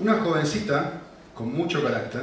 [0.00, 0.92] una jovencita
[1.34, 2.22] con mucho carácter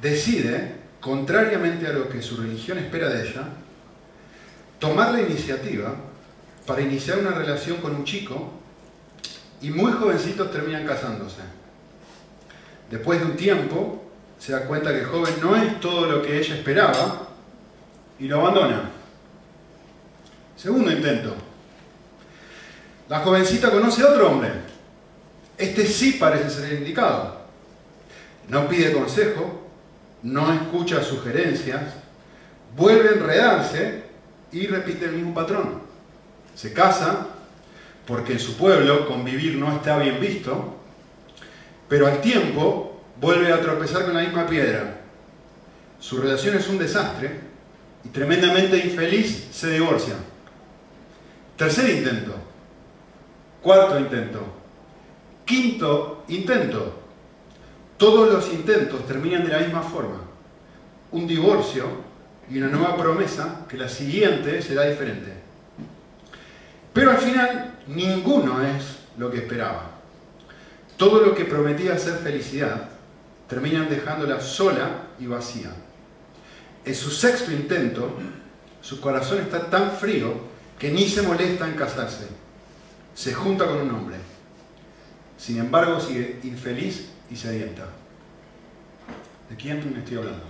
[0.00, 3.48] decide, contrariamente a lo que su religión espera de ella,
[4.78, 5.94] tomar la iniciativa
[6.66, 8.52] para iniciar una relación con un chico
[9.60, 11.42] y muy jovencitos terminan casándose.
[12.90, 14.02] Después de un tiempo,
[14.38, 17.28] se da cuenta que el joven no es todo lo que ella esperaba
[18.18, 18.90] y lo abandona.
[20.56, 21.34] Segundo intento.
[23.08, 24.63] La jovencita conoce a otro hombre.
[25.56, 27.44] Este sí parece ser el indicado.
[28.48, 29.62] No pide consejo,
[30.22, 31.94] no escucha sugerencias,
[32.76, 34.02] vuelve a enredarse
[34.52, 35.82] y repite el mismo patrón.
[36.54, 37.28] Se casa
[38.06, 40.76] porque en su pueblo convivir no está bien visto,
[41.88, 45.00] pero al tiempo vuelve a tropezar con la misma piedra.
[45.98, 47.40] Su relación es un desastre
[48.04, 50.14] y tremendamente infeliz se divorcia.
[51.56, 52.34] Tercer intento.
[53.62, 54.63] Cuarto intento.
[55.44, 57.00] Quinto intento.
[57.96, 60.20] Todos los intentos terminan de la misma forma.
[61.12, 61.84] Un divorcio
[62.50, 65.32] y una nueva promesa que la siguiente será diferente.
[66.92, 69.90] Pero al final ninguno es lo que esperaba.
[70.96, 72.88] Todo lo que prometía ser felicidad
[73.48, 75.70] terminan dejándola sola y vacía.
[76.84, 78.10] En su sexto intento,
[78.80, 80.34] su corazón está tan frío
[80.78, 82.28] que ni se molesta en casarse.
[83.14, 84.16] Se junta con un hombre.
[85.36, 87.86] Sin embargo, sigue infeliz y sedienta.
[89.50, 90.44] ¿De quién me estoy hablando?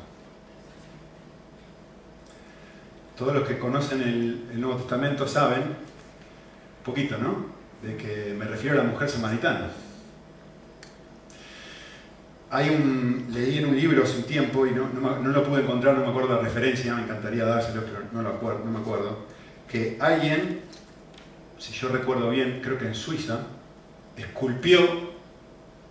[3.16, 5.62] Todos los que conocen el, Nuevo Testamento saben,
[6.84, 7.46] poquito, ¿no?
[7.82, 9.70] De que me refiero a la mujer samaritana.
[12.50, 15.96] Hay un, leí en un libro hace un tiempo y no, no, lo pude encontrar,
[15.96, 19.26] no me acuerdo la referencia, me encantaría dárselo, pero no, lo acuerdo, no me acuerdo,
[19.68, 20.60] que alguien,
[21.58, 23.40] si yo recuerdo bien, creo que en Suiza,
[24.16, 24.80] esculpió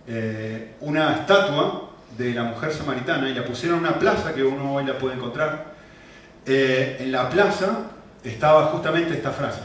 [0.06, 4.74] eh, una estatua de la mujer samaritana y la pusieron en una plaza que uno
[4.74, 5.74] hoy la puede encontrar.
[6.46, 7.90] Eh, en la plaza
[8.22, 9.62] estaba justamente esta frase,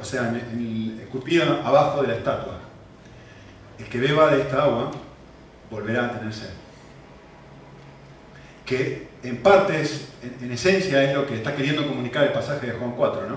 [0.00, 0.32] o sea,
[1.00, 2.58] esculpida abajo de la estatua.
[3.78, 4.90] El que beba de esta agua
[5.70, 6.50] volverá a tener sed.
[8.64, 10.08] Que en parte, es,
[10.40, 13.36] en, esencia, es lo que está queriendo comunicar el pasaje de Juan 4, ¿no?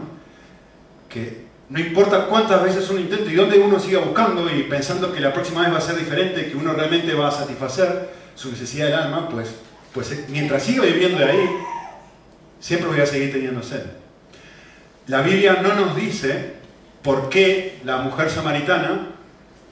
[1.08, 5.20] Que no importa cuántas veces uno intente y dónde uno siga buscando y pensando que
[5.20, 8.88] la próxima vez va a ser diferente, que uno realmente va a satisfacer su necesidad
[8.88, 9.50] del alma, pues,
[9.94, 11.50] pues eh, mientras siga viviendo de ahí,
[12.60, 13.84] siempre voy a seguir teniendo sed.
[15.06, 16.54] La Biblia no nos dice
[17.04, 19.10] por qué la mujer samaritana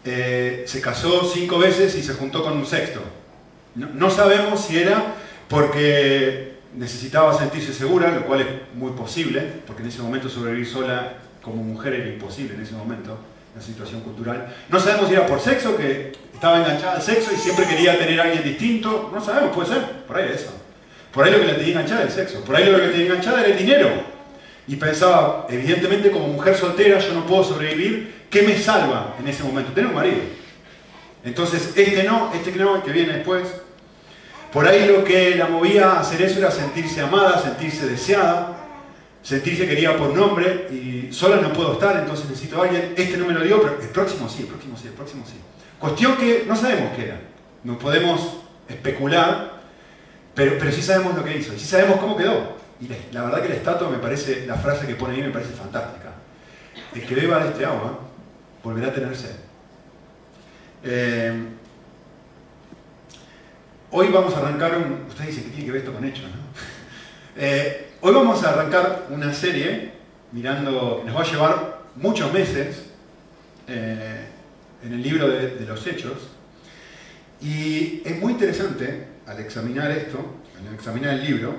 [0.06, 3.02] eh, se casó cinco veces y se juntó con un sexto.
[3.76, 5.16] No, sabemos si era
[5.48, 11.18] porque necesitaba sentirse segura, lo cual es muy posible, porque en ese momento sobrevivir sola
[11.48, 13.18] como mujer era imposible en ese momento,
[13.56, 14.54] la situación cultural.
[14.70, 18.20] No sabemos si era por sexo, que estaba enganchada al sexo y siempre quería tener
[18.20, 19.10] a alguien distinto.
[19.14, 20.54] No sabemos, puede ser, por ahí eso.
[21.12, 22.92] Por ahí lo que la tenía enganchada era el sexo, por ahí lo que la
[22.92, 23.90] tenía enganchada era el dinero.
[24.68, 29.44] Y pensaba, evidentemente como mujer soltera yo no puedo sobrevivir ¿Qué me salva en ese
[29.44, 29.72] momento?
[29.72, 30.18] Tener un marido.
[31.24, 33.44] Entonces, este no, este no, el que viene después.
[34.52, 38.67] Por ahí lo que la movía a hacer eso era sentirse amada, sentirse deseada,
[39.28, 42.94] sentirse querida por nombre y sola no puedo estar, entonces necesito a alguien.
[42.96, 45.34] Este no me lo dio, pero el próximo sí, el próximo sí, el próximo sí.
[45.78, 47.20] Cuestión que no sabemos qué era.
[47.66, 48.38] No podemos
[48.70, 49.64] especular,
[50.34, 52.56] pero, pero sí sabemos lo que hizo y sí sabemos cómo quedó.
[52.80, 55.52] Y la, verdad que la estatua me parece, la frase que pone ahí me parece
[55.52, 56.14] fantástica.
[56.96, 58.00] El que beba de este agua
[58.64, 59.36] volverá a tener sed.
[60.86, 61.34] Eh,
[63.92, 65.06] hoy vamos a arrancar un...
[65.10, 66.38] Usted dice que tiene que ver esto con hechos, ¿no?
[67.40, 69.92] Eh, hoy vamos a arrancar una serie
[70.32, 72.84] mirando, nos va a llevar muchos meses
[73.68, 74.28] eh,
[74.84, 76.18] en el libro de, los hechos.
[77.42, 80.20] Y es muy interesante al examinar esto,
[80.58, 81.56] al examinar el libro,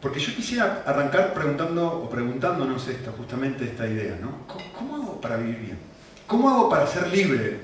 [0.00, 4.46] porque yo quisiera arrancar preguntando o preguntándonos esta, justamente esta idea, ¿no?
[4.76, 5.78] ¿Cómo, hago para vivir bien?
[6.26, 7.58] ¿Cómo hago para ser libre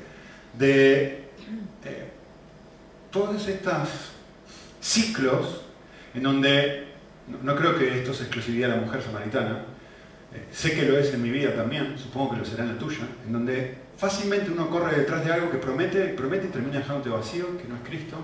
[0.58, 1.28] de
[1.84, 2.10] eh,
[3.10, 4.11] todos estos
[4.82, 5.62] ciclos
[6.14, 6.88] en donde,
[7.42, 9.64] no, creo que esto sea exclusividad de la mujer samaritana,
[10.34, 12.78] eh, sé que lo es en mi vida también, supongo que lo será en la
[12.78, 17.08] tuya, en donde fácilmente uno corre detrás de algo que promete, promete y termina dejándote
[17.08, 18.16] vacío, que no es Cristo,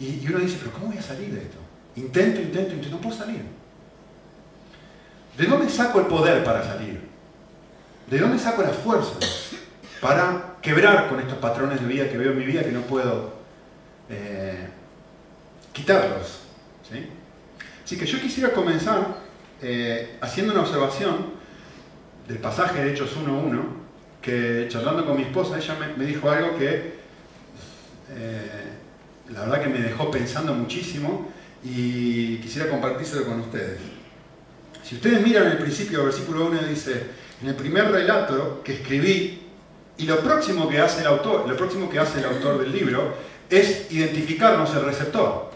[0.00, 1.58] y uno dice, pero ¿cómo voy a salir de esto?
[1.96, 3.42] Intento, intento, intento, no puedo salir.
[5.36, 7.00] ¿De dónde saco el poder para salir?
[8.08, 9.12] ¿De dónde saco la fuerza
[10.00, 13.34] para quebrar con estos patrones de vida que veo en mi vida que no puedo
[14.08, 14.68] eh,
[15.80, 16.40] quitarlos?
[17.84, 19.16] Así que yo quisiera comenzar
[19.62, 21.40] eh, haciendo una observación
[22.28, 23.62] del pasaje de Hechos 1.1
[24.20, 27.00] que charlando con mi esposa, ella me, dijo algo que
[28.10, 28.64] eh,
[29.32, 31.30] la verdad que me dejó pensando muchísimo
[31.64, 33.78] y quisiera compartírselo con ustedes.
[34.82, 37.06] Si ustedes miran el principio, versículo 1 dice,
[37.42, 39.46] en el primer relato que escribí,
[39.96, 43.14] y lo próximo que hace el autor, lo próximo que hace el autor del libro
[43.50, 45.49] es identificarnos el receptor.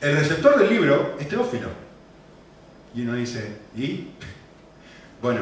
[0.00, 1.68] El receptor del libro es Teófilo.
[2.94, 4.06] Y uno dice, ¿y?
[5.20, 5.40] Bueno,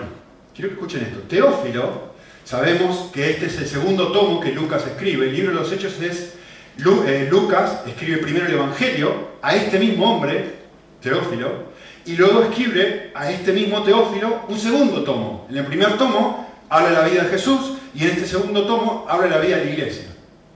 [0.54, 1.20] quiero que escuchen esto.
[1.28, 5.26] Teófilo, sabemos que este es el segundo tomo que Lucas escribe.
[5.26, 6.34] El libro de los Hechos es,
[6.78, 10.54] eh, Lucas escribe primero el Evangelio a este mismo hombre,
[11.02, 11.66] Teófilo,
[12.06, 15.46] y luego escribe a este mismo Teófilo un segundo tomo.
[15.50, 19.04] En el primer tomo habla de la vida de Jesús y en este segundo tomo
[19.06, 20.06] habla de la vida de la iglesia,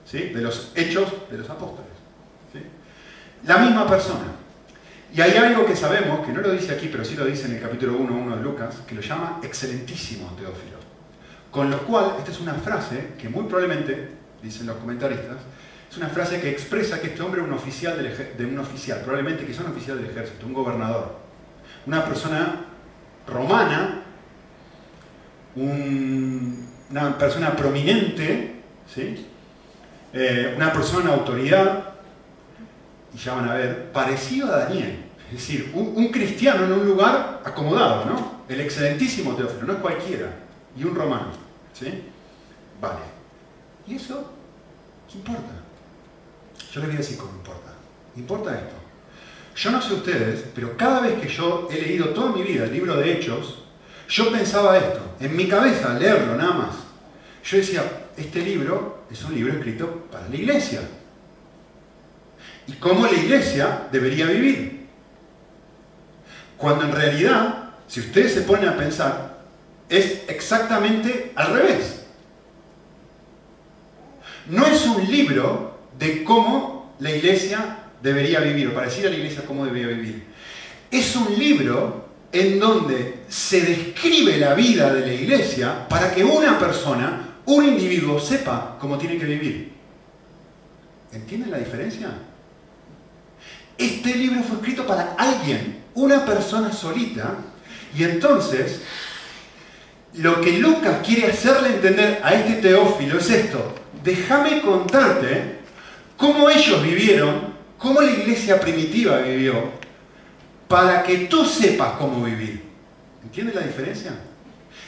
[0.06, 0.30] ¿sí?
[0.30, 1.79] de los hechos de los apóstoles.
[3.44, 4.26] La misma persona.
[5.12, 7.54] Y hay algo que sabemos, que no lo dice aquí, pero sí lo dice en
[7.54, 10.78] el capítulo 1.1 de Lucas, que lo llama excelentísimo Teófilo.
[11.50, 14.10] Con lo cual, esta es una frase que muy probablemente,
[14.40, 15.38] dicen los comentaristas,
[15.90, 17.98] es una frase que expresa que este hombre es un oficial,
[18.38, 21.20] de un oficial, probablemente que es un oficial del ejército, un gobernador
[21.86, 22.64] una persona
[23.26, 24.02] romana,
[25.56, 28.62] una persona prominente,
[28.92, 29.26] ¿sí?
[30.12, 31.89] Eh, una persona autoridad,
[33.14, 35.04] y ya van a ver, parecido a Daniel.
[35.30, 38.40] Es decir, un, cristiano en un lugar acomodado, ¿no?
[38.48, 40.26] El excelentísimo Teófilo, no es cualquiera,
[40.76, 41.28] y un romano.
[41.72, 42.02] ¿sí?
[42.80, 42.98] Vale.
[43.86, 44.32] ¿Y eso
[45.08, 45.52] qué importa?
[46.72, 47.72] Yo le voy a decir cómo importa.
[48.16, 48.74] Importa esto.
[49.54, 52.72] Yo no sé ustedes, pero cada vez que yo he leído toda mi vida el
[52.72, 53.62] libro de Hechos,
[54.08, 56.76] yo pensaba esto, en mi cabeza, leerlo nada más.
[57.44, 57.84] Yo decía,
[58.16, 60.80] este libro es un libro escrito para la iglesia.
[62.66, 64.86] Y cómo la iglesia debería vivir.
[66.56, 69.40] Cuando en realidad, si ustedes se ponen a pensar,
[69.88, 72.04] es exactamente al revés.
[74.48, 79.16] No es un libro de cómo la iglesia debería vivir, o para decir a la
[79.16, 80.24] iglesia cómo debería vivir.
[80.90, 86.58] Es un libro en donde se describe la vida de la iglesia para que una
[86.58, 89.72] persona, un individuo, sepa cómo tiene que vivir.
[91.12, 92.10] ¿Entienden la diferencia?
[93.80, 97.34] Este libro fue escrito para alguien, una persona solita,
[97.96, 98.82] y entonces
[100.14, 103.74] lo que Lucas quiere hacerle entender a este Teófilo es esto,
[104.04, 105.60] déjame contarte
[106.18, 109.72] cómo ellos vivieron cómo la iglesia primitiva vivió,
[110.68, 112.62] para que tú sepas cómo vivir.
[113.22, 114.12] ¿Entiendes la diferencia?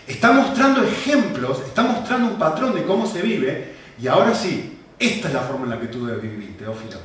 [0.07, 5.29] Está mostrando ejemplos, está mostrando un patrón de cómo se vive, y ahora sí, esta
[5.29, 6.99] es la forma en la que tú debes vivir, Teófilo.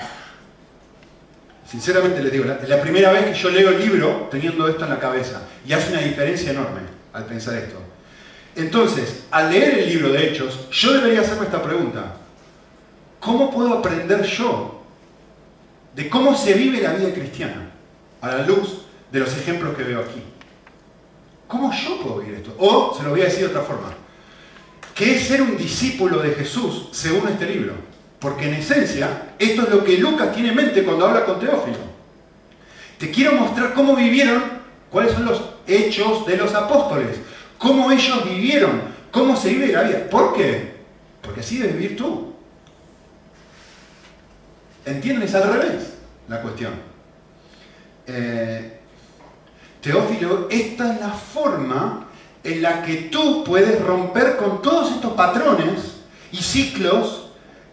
[1.69, 4.91] Sinceramente les digo, es la primera vez que yo leo el libro teniendo esto en
[4.91, 6.81] la cabeza, y hace una diferencia enorme
[7.13, 7.77] al pensar esto.
[8.55, 12.15] Entonces, al leer el libro de Hechos, yo debería hacerme esta pregunta.
[13.19, 14.77] ¿Cómo puedo aprender yo
[15.97, 17.71] de cómo se vive la vida cristiana
[18.21, 20.21] a la luz de los ejemplos que veo aquí.
[21.47, 22.53] ¿Cómo yo puedo vivir esto?
[22.59, 23.95] O, se lo voy a decir de otra forma,
[24.93, 27.73] ¿qué es ser un discípulo de Jesús según este libro?
[28.19, 31.77] Porque en esencia, esto es lo que Lucas tiene en mente cuando habla con Teófilo.
[32.97, 34.43] Te quiero mostrar cómo vivieron,
[34.89, 37.17] cuáles son los hechos de los apóstoles,
[37.57, 38.81] cómo ellos vivieron,
[39.11, 40.09] cómo se vive la vida.
[40.09, 40.77] ¿Por qué?
[41.21, 42.33] Porque así debes vivir tú.
[44.85, 45.23] ¿Entienden?
[45.27, 45.93] Es al revés
[46.27, 46.73] la cuestión.
[48.07, 48.79] Eh,
[49.81, 52.07] Teófilo, esta es la forma
[52.43, 55.97] en la que tú puedes romper con todos estos patrones
[56.31, 57.26] y ciclos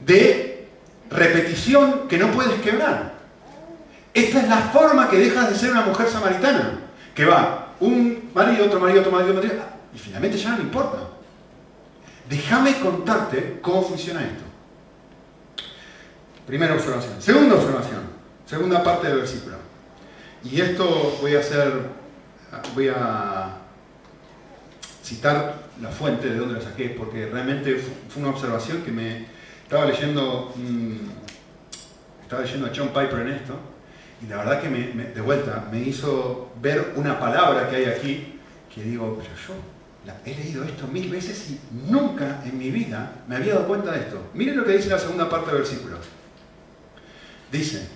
[0.04, 0.68] de
[1.10, 3.14] repetición que no puedes quebrar.
[4.12, 6.80] Esta es la forma que dejas de ser una mujer samaritana,
[7.14, 10.98] que va un marido, otro marido, otro marido, otro marido, y finalmente ya no importa.
[12.28, 14.44] Déjame contarte cómo funciona esto.
[16.46, 17.20] Primera observación.
[17.20, 18.00] Segunda observación.
[18.46, 19.56] Segunda parte del versículo.
[20.44, 21.72] Y esto voy a hacer,
[22.74, 23.56] voy a
[25.02, 29.26] citar la fuente de donde lo saqué, porque realmente fue una observación que me
[29.64, 30.54] estaba leyendo,
[32.22, 33.58] estaba leyendo a John Piper en esto,
[34.22, 38.38] y la verdad que de vuelta me hizo ver una palabra que hay aquí,
[38.72, 39.54] que digo, pero yo
[40.24, 44.00] he leído esto mil veces y nunca en mi vida me había dado cuenta de
[44.00, 44.30] esto.
[44.34, 45.96] Miren lo que dice la segunda parte del versículo.
[47.50, 47.88] Dice,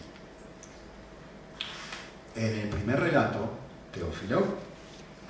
[2.34, 3.50] en el primer relato,
[3.92, 4.42] Teófilo,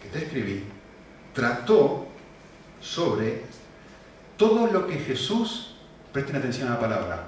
[0.02, 0.64] que te escribí,
[1.33, 2.07] trató
[2.80, 3.42] sobre
[4.37, 5.67] todo lo que Jesús,
[6.12, 7.24] presten atención a la palabra,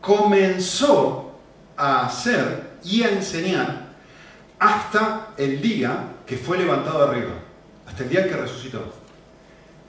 [0.00, 1.38] comenzó
[1.76, 3.92] a hacer y a enseñar
[4.58, 7.32] hasta el día que fue levantado arriba,
[7.86, 8.92] hasta el día que resucitó.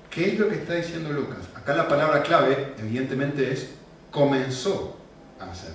[0.10, 1.40] ¿Qué es lo que está diciendo Lucas?
[1.56, 3.70] Acá la palabra clave, evidentemente, es
[4.12, 4.98] comenzó
[5.40, 5.74] a hacer.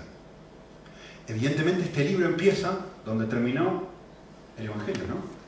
[1.27, 3.89] Evidentemente este libro empieza donde terminó
[4.57, 5.39] el Evangelio, ¿no?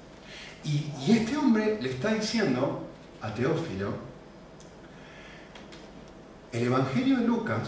[0.68, 2.86] Y, y este hombre le está diciendo
[3.22, 4.09] a Teófilo,
[6.52, 7.60] el Evangelio de Lucas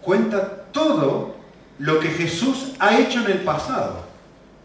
[0.00, 1.36] cuenta todo
[1.78, 4.04] lo que Jesús ha hecho en el pasado.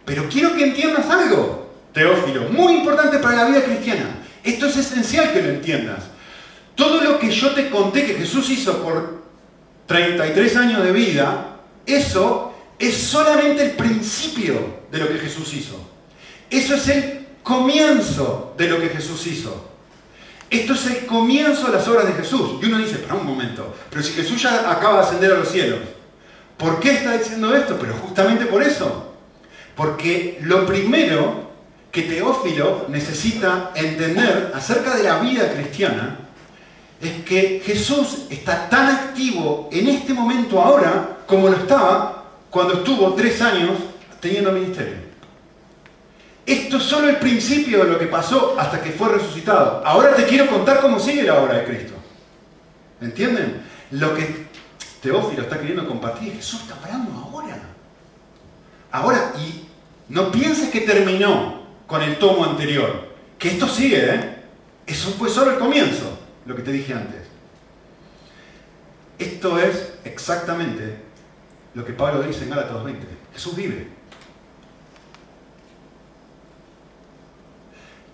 [0.06, 4.18] Pero quiero que entiendas algo, Teófilo, muy importante para la vida cristiana.
[4.44, 6.04] Esto es esencial que lo entiendas.
[6.76, 9.24] Todo lo que yo te conté que Jesús hizo por
[9.88, 15.80] 33 años de vida, eso es solamente el principio de lo que Jesús hizo.
[16.50, 19.75] Eso es el comienzo de lo que Jesús hizo.
[20.50, 22.60] Esto es el comienzo de las obras de Jesús.
[22.62, 25.50] Y uno dice, para un momento, pero si Jesús ya acaba de ascender a los
[25.50, 25.80] cielos,
[26.58, 27.78] ¿por qué está diciendo esto?
[27.80, 29.14] Pero justamente por eso.
[29.76, 31.52] Porque lo primero
[31.92, 36.20] que Teófilo necesita entender acerca de la vida cristiana
[37.02, 43.14] es que Jesús está tan activo en este momento ahora como lo estaba cuando estuvo
[43.14, 43.72] tres años
[44.20, 45.05] teniendo ministerio.
[46.46, 49.82] Esto es solo el principio de lo que pasó hasta que fue resucitado.
[49.86, 51.94] Ahora te quiero contar cómo sigue la obra de Cristo.
[53.02, 53.64] ¿Entienden?
[53.92, 54.46] Lo que
[55.02, 57.60] Teófilo está queriendo compartir, Jesús está parando ahora.
[58.92, 59.68] Ahora, y
[60.10, 64.36] no pienses que terminó con el tomo anterior, que esto sigue, ¿eh?
[64.86, 67.22] Eso fue solo el comienzo, lo que te dije antes.
[69.18, 70.98] Esto es exactamente
[71.74, 72.96] lo que Pablo dice en Gálatas 2.20.
[73.34, 73.88] Jesús vive.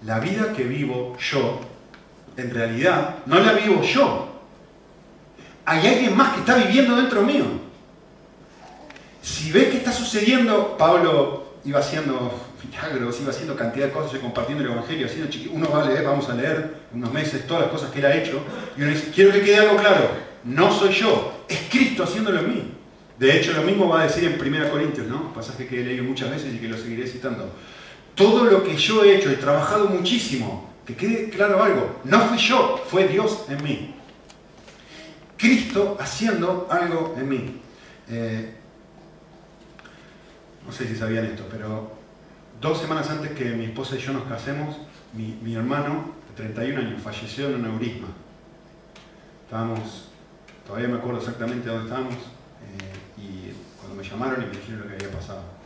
[0.05, 1.61] La vida que vivo yo,
[2.37, 4.41] en realidad, no la vivo yo.
[5.65, 7.45] Hay alguien más que está viviendo dentro mío.
[9.21, 14.63] Si ves que está sucediendo, Pablo iba haciendo milagros, iba haciendo cantidad de cosas, compartiendo
[14.63, 17.91] el Evangelio, haciendo uno va a leer, vamos a leer unos meses todas las cosas
[17.91, 18.43] que él ha hecho,
[18.75, 20.09] y uno dice, quiero que quede algo claro,
[20.43, 22.71] no soy yo, es Cristo haciéndolo en mí.
[23.19, 25.31] De hecho, lo mismo va a decir en 1 Corintios, ¿no?
[25.31, 27.53] Pasaje que he leído muchas veces y que lo seguiré citando.
[28.21, 32.37] Todo lo que yo he hecho, he trabajado muchísimo, que quede claro algo, no fui
[32.37, 33.95] yo, fue Dios en mí.
[35.37, 37.61] Cristo haciendo algo en mí.
[38.09, 38.53] Eh,
[40.63, 41.93] no sé si sabían esto, pero
[42.61, 44.77] dos semanas antes que mi esposa y yo nos casemos,
[45.13, 48.09] mi, hermano, de 31 años, falleció en un neurisma.
[49.45, 50.09] Estábamos,
[50.67, 52.15] todavía me acuerdo exactamente dónde estábamos,
[53.17, 55.60] y cuando me llamaron y me dijeron lo que había pasado.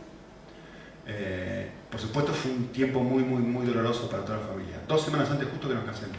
[1.06, 4.80] Eh, por supuesto fue un tiempo muy, muy, muy doloroso para toda la familia.
[4.88, 6.18] Dos semanas antes justo que nos casemos.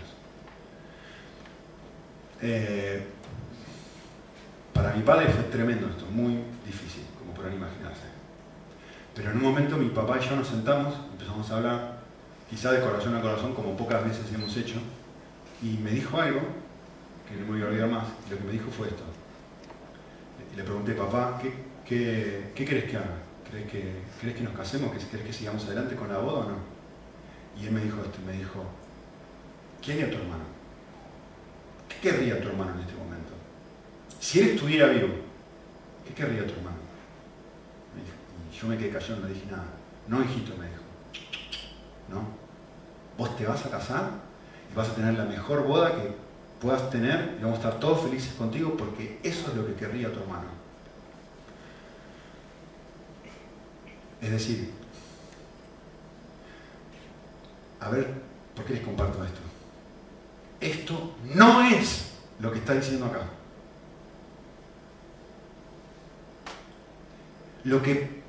[2.42, 3.06] Eh,
[4.74, 8.08] para mi padre fue tremendo esto, muy difícil, como podrán imaginarse.
[9.16, 11.98] Pero en un momento mi papá y yo nos sentamos, empezamos a hablar,
[12.50, 14.76] quizá de corazón a corazón, como pocas veces hemos hecho,
[15.64, 16.42] y me dijo algo
[17.28, 18.06] que no me voy a olvidar más.
[18.30, 19.04] Lo que me dijo fue esto
[20.58, 21.54] le pregunté, papá, ¿qué,
[22.56, 23.16] qué, crees que haga?
[23.50, 24.92] ¿Crees que, ¿Crees que nos casemos?
[25.10, 26.58] ¿Crees que sigamos adelante con la boda o no?
[27.60, 28.64] Y él me dijo esto, me dijo,
[29.82, 30.44] ¿qué haría tu hermano?
[31.88, 33.34] ¿Qué querría tu hermano en este momento?
[34.20, 35.16] Si él estuviera vivo,
[36.06, 36.78] ¿qué querría tu hermano?
[38.52, 39.66] y yo me quedé callado, no dije nada.
[40.08, 40.82] No, hijito, me dijo.
[42.10, 42.22] No.
[43.18, 44.12] Vos te vas a casar
[44.72, 46.12] y vas a tener la mejor boda que
[46.62, 50.12] puedas tener y vamos a estar todos felices contigo porque eso es lo que querría
[50.12, 50.57] tu hermano.
[54.22, 54.72] Es decir,
[57.80, 58.14] a ver,
[58.56, 59.40] ¿por qué les comparto esto?
[60.60, 63.22] Esto no es lo que está diciendo acá.
[67.64, 68.22] Lo que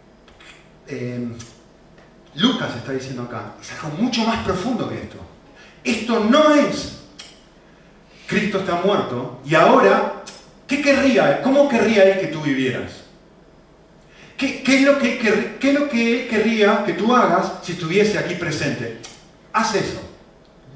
[0.89, 1.29] eh,
[2.35, 5.19] Lucas está diciendo acá es algo mucho más profundo que esto.
[5.85, 6.99] Esto no es
[8.29, 10.23] Cristo está muerto y ahora,
[10.67, 11.41] ¿qué querría?
[11.41, 13.08] ¿Cómo querría Él que tú vivieras?
[14.69, 15.19] ¿Qué, es lo que,
[15.89, 18.99] que querría que tú hagas si estuviese aquí presente?
[19.51, 19.99] Haz eso.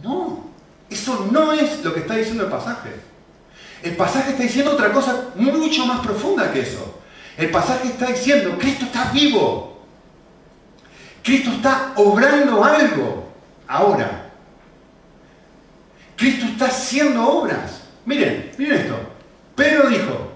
[0.02, 0.46] No,
[0.88, 2.88] eso no es lo que está diciendo el pasaje.
[3.82, 7.00] El pasaje está diciendo otra cosa mucho más profunda que eso.
[7.36, 9.84] El pasaje está diciendo, Cristo está vivo.
[11.22, 13.30] Cristo está obrando algo
[13.68, 14.30] ahora.
[16.16, 17.82] Cristo está haciendo obras.
[18.06, 18.98] Miren, miren esto.
[19.54, 20.32] Pedro dijo,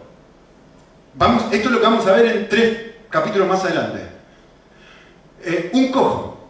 [1.14, 2.85] vamos, esto es lo que vamos a ver en tres
[3.16, 4.00] capítulos más adelante.
[5.44, 6.48] Eh, un cojo,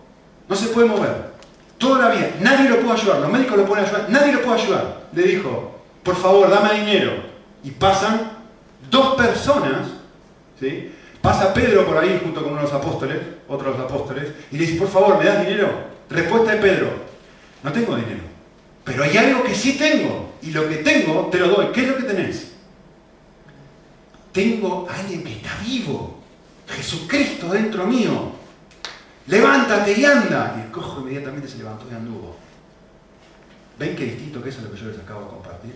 [0.49, 1.33] no se puede mover,
[1.79, 4.63] toda la vida, nadie lo puede ayudar, los médicos lo pueden ayudar, nadie lo puede
[4.63, 5.01] ayudar.
[5.13, 7.13] Le dijo, por favor, dame dinero.
[7.63, 8.33] Y pasan
[8.91, 9.89] dos personas,
[10.61, 10.93] ¿sí?
[11.21, 13.19] pasa Pedro por ahí junto con unos apóstoles,
[13.49, 15.69] otros apóstoles, y le dice, por favor, ¿me das dinero?
[16.09, 16.89] Respuesta de Pedro,
[17.65, 18.21] no tengo dinero
[18.85, 21.67] Pero hay algo que sí tengo, y lo que tengo te lo doy.
[21.73, 22.53] ¿Qué es lo que tenés?
[24.33, 26.23] Tengo a alguien que está vivo,
[26.69, 28.33] Jesucristo dentro mío.
[29.27, 30.55] Levántate y anda.
[30.59, 32.37] Y el cojo inmediatamente se levantó y anduvo.
[33.79, 35.75] ¿Ven qué distinto que es lo que yo les acabo de compartir?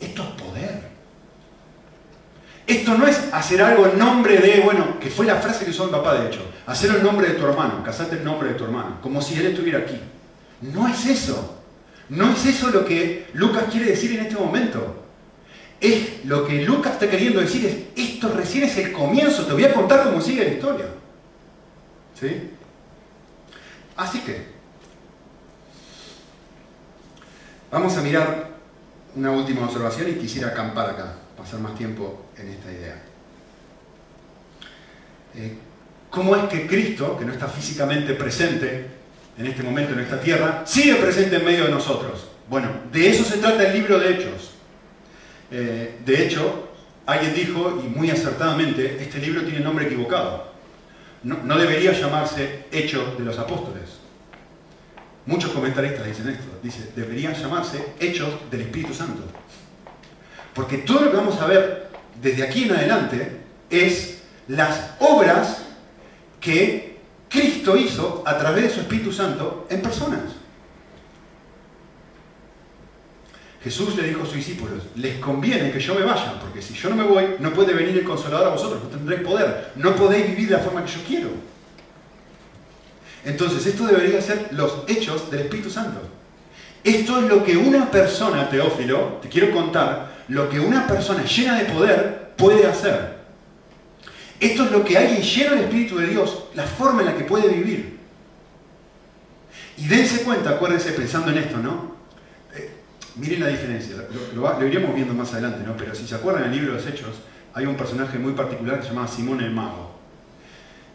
[0.00, 0.96] Esto es poder.
[2.66, 5.86] Esto no es hacer algo en nombre de, bueno, que fue la frase que usó
[5.86, 8.64] mi papá de hecho, hacer el nombre de tu hermano, casarte en nombre de tu
[8.64, 10.00] hermano, como si él estuviera aquí.
[10.62, 11.62] No es eso.
[12.08, 15.05] No es eso lo que Lucas quiere decir en este momento.
[15.80, 19.64] Es lo que Lucas está queriendo decir es, esto recién es el comienzo, te voy
[19.64, 20.86] a contar cómo sigue la historia.
[22.18, 22.50] ¿Sí?
[23.96, 24.46] Así que,
[27.70, 28.50] vamos a mirar
[29.14, 33.02] una última observación y quisiera acampar acá, pasar más tiempo en esta idea.
[35.34, 35.58] Eh,
[36.10, 38.86] ¿Cómo es que Cristo, que no está físicamente presente
[39.36, 42.28] en este momento en esta tierra, sigue presente en medio de nosotros?
[42.48, 44.55] Bueno, de eso se trata el libro de Hechos.
[45.50, 46.70] Eh, de hecho,
[47.06, 50.52] alguien dijo, y muy acertadamente, este libro tiene nombre equivocado.
[51.22, 53.98] No, debería llamarse Hechos de los Apóstoles.
[55.24, 59.22] Muchos comentaristas dicen esto, dice, debería llamarse Hechos del Espíritu Santo.
[60.54, 61.88] Porque todo lo que vamos a ver
[62.22, 65.62] desde aquí en adelante es las obras
[66.40, 66.98] que
[67.28, 70.35] Cristo hizo a través de su Espíritu Santo en personas.
[73.66, 76.88] Jesús le dijo a sus discípulos, les conviene que yo me vaya, porque si yo
[76.88, 80.28] no me voy, no puede venir el consolador a vosotros, no tendréis poder, no podéis
[80.28, 81.30] vivir de la forma que yo quiero.
[83.24, 86.00] Entonces, esto debería ser los hechos del Espíritu Santo.
[86.84, 91.58] Esto es lo que una persona, Teófilo, te quiero contar, lo que una persona llena
[91.58, 93.16] de poder puede hacer.
[94.38, 97.24] Esto es lo que alguien lleno del Espíritu de Dios, la forma en la que
[97.24, 97.98] puede vivir.
[99.76, 101.96] Y dense cuenta, acuérdense pensando en esto, ¿no?
[103.16, 103.96] Miren la diferencia,
[104.34, 105.74] lo, lo, iríamos viendo más adelante, ¿no?
[105.76, 107.16] Pero si se acuerdan en el libro de los Hechos,
[107.54, 109.96] hay un personaje muy particular que se llamaba Simón el Mago.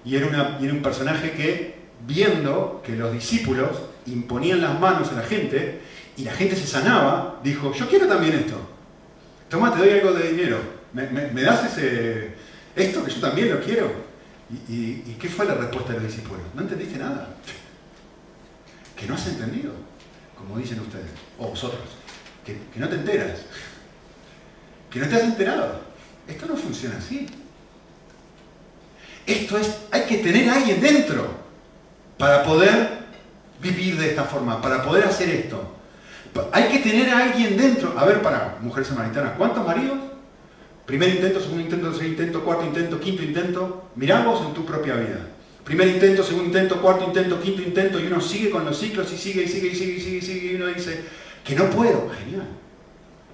[0.06, 3.69] Y era, un personaje que, viendo que los discípulos
[4.06, 5.82] imponían las manos a la gente
[6.17, 8.56] y la gente se sanaba, dijo, yo quiero también esto.
[9.50, 10.58] Toma, te doy algo de dinero.
[10.93, 11.78] ¿Me, das
[12.76, 13.91] esto que yo también lo quiero?
[14.52, 16.41] ¿Y, y, y qué fue la respuesta de los discípulos?
[16.54, 17.36] No entendiste nada.
[18.96, 19.72] Que no has entendido,
[20.38, 22.01] como dicen ustedes, o vosotros.
[22.45, 23.39] Que, no te enteras.
[24.89, 25.82] Que no te has enterado.
[26.27, 27.27] Esto no funciona así.
[29.25, 31.27] Esto es, hay que tener a alguien dentro
[32.17, 33.01] para poder
[33.62, 35.75] vivir de esta forma, para poder hacer esto.
[36.51, 37.97] Hay que tener a alguien dentro.
[37.97, 39.97] A ver, para mujer samaritana, ¿cuántos maridos?
[40.86, 43.89] Primer intento, segundo intento, tercer intento, cuarto intento, quinto intento.
[43.95, 45.27] Miramos en tu propia vida.
[45.63, 49.15] Primer intento, segundo intento, cuarto intento, quinto intento, y uno sigue con los ciclos y
[49.15, 51.04] y sigue y sigue y sigue y sigue, y uno dice
[51.43, 52.10] que no puedo.
[52.19, 52.47] Genial.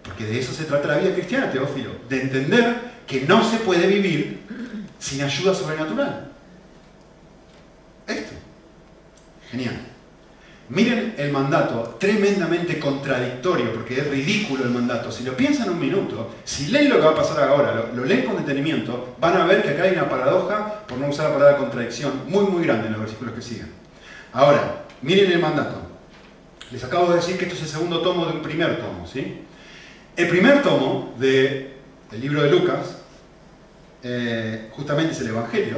[0.04, 1.92] Porque de eso se trata la vida cristiana, Teófilo.
[2.08, 4.42] De entender que no se puede vivir
[5.00, 6.32] sin ayuda sobrenatural.
[8.08, 8.34] Esto.
[9.52, 9.76] Genial.
[10.70, 15.10] Miren el mandato, tremendamente contradictorio, porque es ridículo el mandato.
[15.12, 18.04] Si lo piensan un minuto, si leen lo que va a pasar ahora, lo, lo,
[18.04, 21.38] leen con detenimiento, van a ver que acá hay una paradoja, por no usar la
[21.38, 23.72] palabra contradicción, muy muy grande en los versículos que siguen.
[24.34, 25.87] Ahora, miren el mandato.
[26.72, 29.42] Les acabo de decir que esto es el segundo tomo de un primer tomo, ¿sí?
[30.16, 31.72] El primer tomo del
[32.20, 32.98] libro de Lucas,
[34.04, 35.78] eh, justamente es el Evangelio,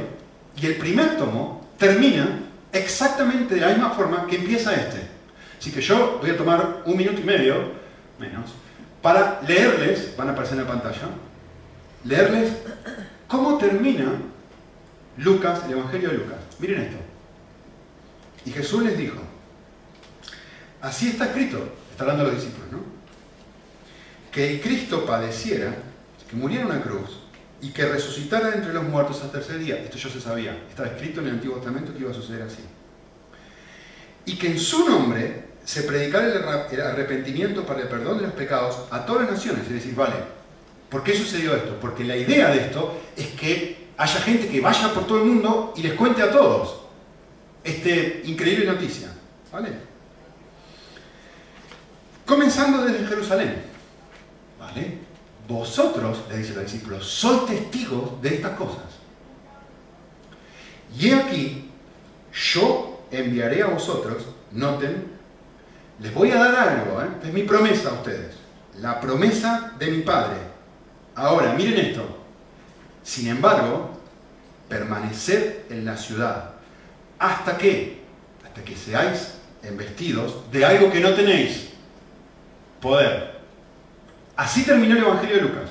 [0.56, 2.40] y el primer tomo termina
[2.72, 5.00] exactamente de la misma forma que empieza este.
[5.58, 7.54] Así que yo voy a tomar un minuto y medio,
[8.18, 8.50] menos,
[9.00, 11.08] para leerles, van a aparecer en la pantalla,
[12.04, 12.52] leerles
[13.28, 14.12] cómo termina
[15.18, 16.38] Lucas, el Evangelio de Lucas.
[16.58, 16.96] Miren esto.
[18.44, 19.20] Y Jesús les dijo,
[20.82, 21.58] así está escrito,
[21.90, 22.78] está hablando a los discípulos, ¿no?
[24.30, 25.74] Que el Cristo padeciera,
[26.28, 27.20] que muriera en una cruz,
[27.62, 29.76] y que resucitara entre los muertos al tercer día.
[29.76, 32.64] Esto ya se sabía, estaba escrito en el Antiguo Testamento que iba a suceder así.
[34.24, 36.26] Y que en su nombre se predicara
[36.70, 39.64] el arrepentimiento para el perdón de los pecados a todas las naciones.
[39.64, 40.16] Es decir, vale,
[40.88, 41.76] ¿por qué sucedió esto?
[41.80, 45.74] Porque la idea de esto es que haya gente que vaya por todo el mundo
[45.76, 46.80] y les cuente a todos
[47.62, 47.90] esta
[48.26, 49.12] increíble noticia.
[49.52, 49.89] ¿Vale?
[52.30, 53.62] Comenzando desde Jerusalén.
[54.58, 55.10] ¿Vale?
[55.50, 58.84] vosotros, le dice el discípulo, sois testigos de estas cosas.
[60.96, 61.68] Y aquí,
[62.32, 65.08] yo enviaré a vosotros, noten,
[65.98, 67.08] les voy a dar algo, ¿eh?
[67.24, 68.36] es mi promesa a ustedes,
[68.78, 70.38] la promesa de mi Padre.
[71.16, 72.06] Ahora, miren esto,
[73.02, 73.90] sin embargo,
[74.68, 76.52] permanecer en la ciudad,
[77.18, 78.02] ¿hasta qué?
[78.44, 81.69] Hasta que seáis embestidos de algo que no tenéis.
[82.80, 83.40] Poder.
[84.36, 85.70] Así terminó el Evangelio de Lucas.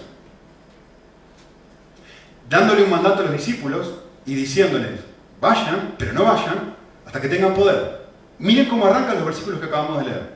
[2.50, 3.94] Dándole un mandato a los discípulos
[4.26, 5.02] y diciéndoles,
[5.40, 8.00] vayan, pero no vayan, hasta que tengan poder.
[8.38, 10.30] Miren cómo arrancan los versículos que acabamos de leer.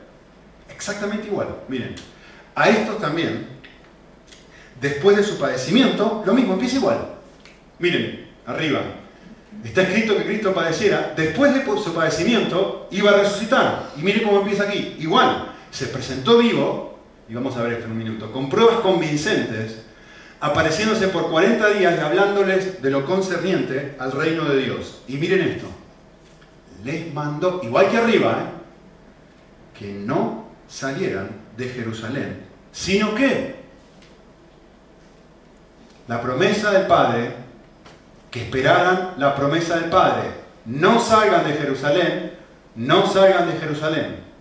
[0.70, 1.96] Exactamente igual, miren.
[2.56, 3.48] A estos también,
[4.82, 7.08] después de su padecimiento, lo mismo, empieza igual.
[7.80, 8.82] Miren, arriba.
[9.64, 13.92] Está escrito que Cristo padeciera, después de su padecimiento iba a resucitar.
[13.98, 14.96] Y miren cómo empieza aquí.
[15.00, 19.82] Igual, se presentó vivo, y vamos a ver esto en un minuto, con pruebas convincentes,
[20.40, 25.02] apareciéndose por 40 días y hablándoles de lo concerniente al reino de Dios.
[25.08, 25.66] Y miren esto,
[26.84, 29.80] les mandó, igual que arriba, ¿eh?
[29.80, 33.56] que no salieran de Jerusalén, sino que
[36.08, 37.34] la promesa del Padre,
[38.30, 40.30] que esperaran la promesa del Padre,
[40.66, 42.34] no salgan de Jerusalén,
[42.76, 44.33] no salgan de Jerusalén.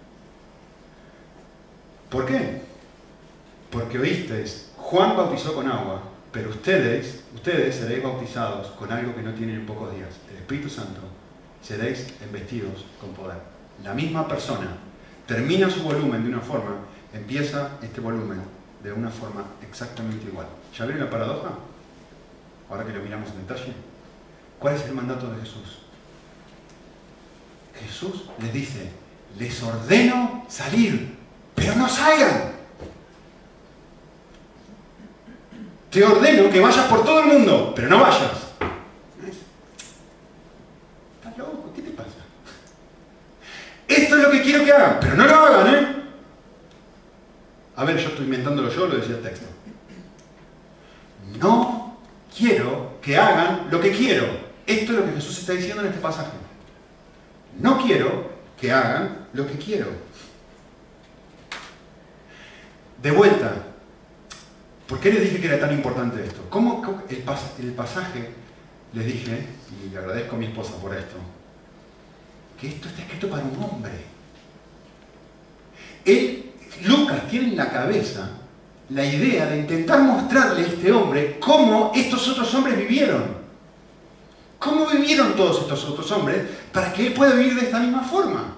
[2.13, 2.61] ¿Por qué?
[3.71, 9.33] Porque oísteis, Juan bautizó con agua, pero ustedes, ustedes seréis bautizados con algo que no
[9.33, 11.01] tienen en pocos días, el Espíritu Santo,
[11.63, 13.39] seréis embestidos con poder.
[13.83, 14.77] La misma persona
[15.27, 16.81] termina su volumen de una forma,
[17.15, 18.43] empieza este volumen
[18.83, 20.49] de una forma exactamente igual.
[20.77, 21.51] ¿Ya vieron la paradoja?
[22.69, 23.73] Ahora que lo miramos en detalle.
[24.59, 25.79] ¿Cuál es el mandato de Jesús?
[27.81, 28.91] Jesús les dice,
[29.39, 31.22] les ordeno salir,
[31.55, 32.53] pero no salgan.
[35.91, 38.33] Te ordeno que vayas por todo el mundo, pero no vayas.
[41.19, 41.71] ¿Estás loco?
[41.77, 42.09] ¿Qué te pasa?
[43.87, 46.03] Esto es lo que quiero que hagan, pero no lo hagan, ¿eh?
[47.77, 49.47] A ver, yo estoy inventándolo yo, lo decía el texto.
[51.39, 51.99] No
[52.35, 54.27] quiero que hagan lo que quiero.
[54.67, 56.31] Esto es lo que Jesús está diciendo en este pasaje.
[57.59, 59.89] No quiero que hagan lo que quiero.
[63.03, 63.53] De vuelta,
[64.87, 66.43] ¿por qué les dije que era tan importante esto?
[66.49, 68.31] ¿Cómo el, pasaje,
[68.93, 69.45] les dije,
[69.85, 71.17] y le agradezco a mi esposa por esto,
[72.61, 73.93] que esto está escrito para un hombre?
[76.05, 76.53] Él,
[76.85, 78.31] Lucas tiene en la cabeza
[78.91, 83.43] la idea de intentar mostrarle a este hombre cómo estos otros hombres vivieron.
[84.61, 88.55] ¿Cómo vivieron todos estos otros hombres para que él pueda vivir de esta misma forma?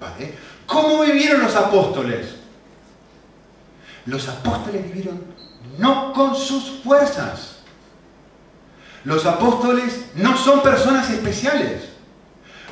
[0.00, 0.34] ¿Vale?
[0.64, 2.39] ¿Cómo vivieron los apóstoles?
[4.06, 5.22] Los apóstoles vivieron
[5.78, 7.56] no con sus fuerzas.
[9.04, 11.88] Los apóstoles no son personas especiales.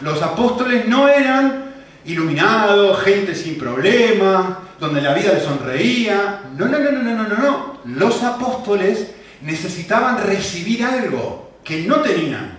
[0.00, 6.42] Los apóstoles no eran iluminados, gente sin problemas, donde la vida les sonreía.
[6.56, 7.78] No, no, no, no, no, no, no.
[7.84, 9.08] Los apóstoles
[9.42, 12.58] necesitaban recibir algo que no tenían.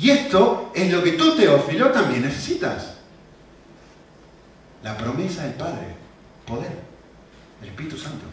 [0.00, 2.94] Y esto es lo que tú, Teófilo, también necesitas.
[4.82, 5.96] La promesa del Padre,
[6.46, 6.87] poder,
[7.62, 8.24] el Espíritu Santo.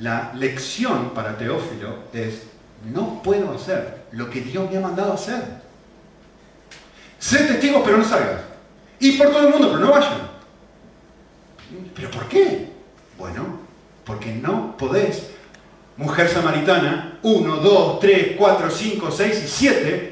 [0.00, 2.44] La lección para Teófilo es,
[2.92, 5.62] no puedo hacer lo que Dios me ha mandado hacer.
[7.18, 8.40] Sé testigo, pero no salgas.
[8.98, 10.30] Y por todo el mundo, pero no vayan.
[11.94, 12.70] ¿Pero por qué?
[13.18, 13.60] Bueno,
[14.04, 15.30] porque no podés,
[15.96, 20.11] mujer samaritana, 1, 2, 3, 4, 5, 6 y 7,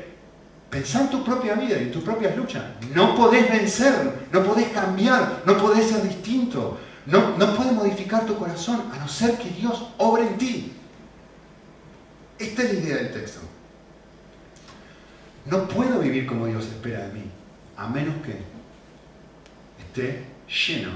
[0.70, 2.64] pensar en tu propia vida y en tus propias luchas.
[2.94, 8.36] No podés vencer, no podés cambiar, no podés ser distinto, no, no puedes modificar tu
[8.36, 10.72] corazón a no ser que Dios obre en ti.
[12.38, 13.40] Esta es la idea del texto.
[15.46, 17.24] No puedo vivir como Dios espera de mí,
[17.76, 18.38] a menos que
[19.80, 20.24] esté
[20.66, 20.90] lleno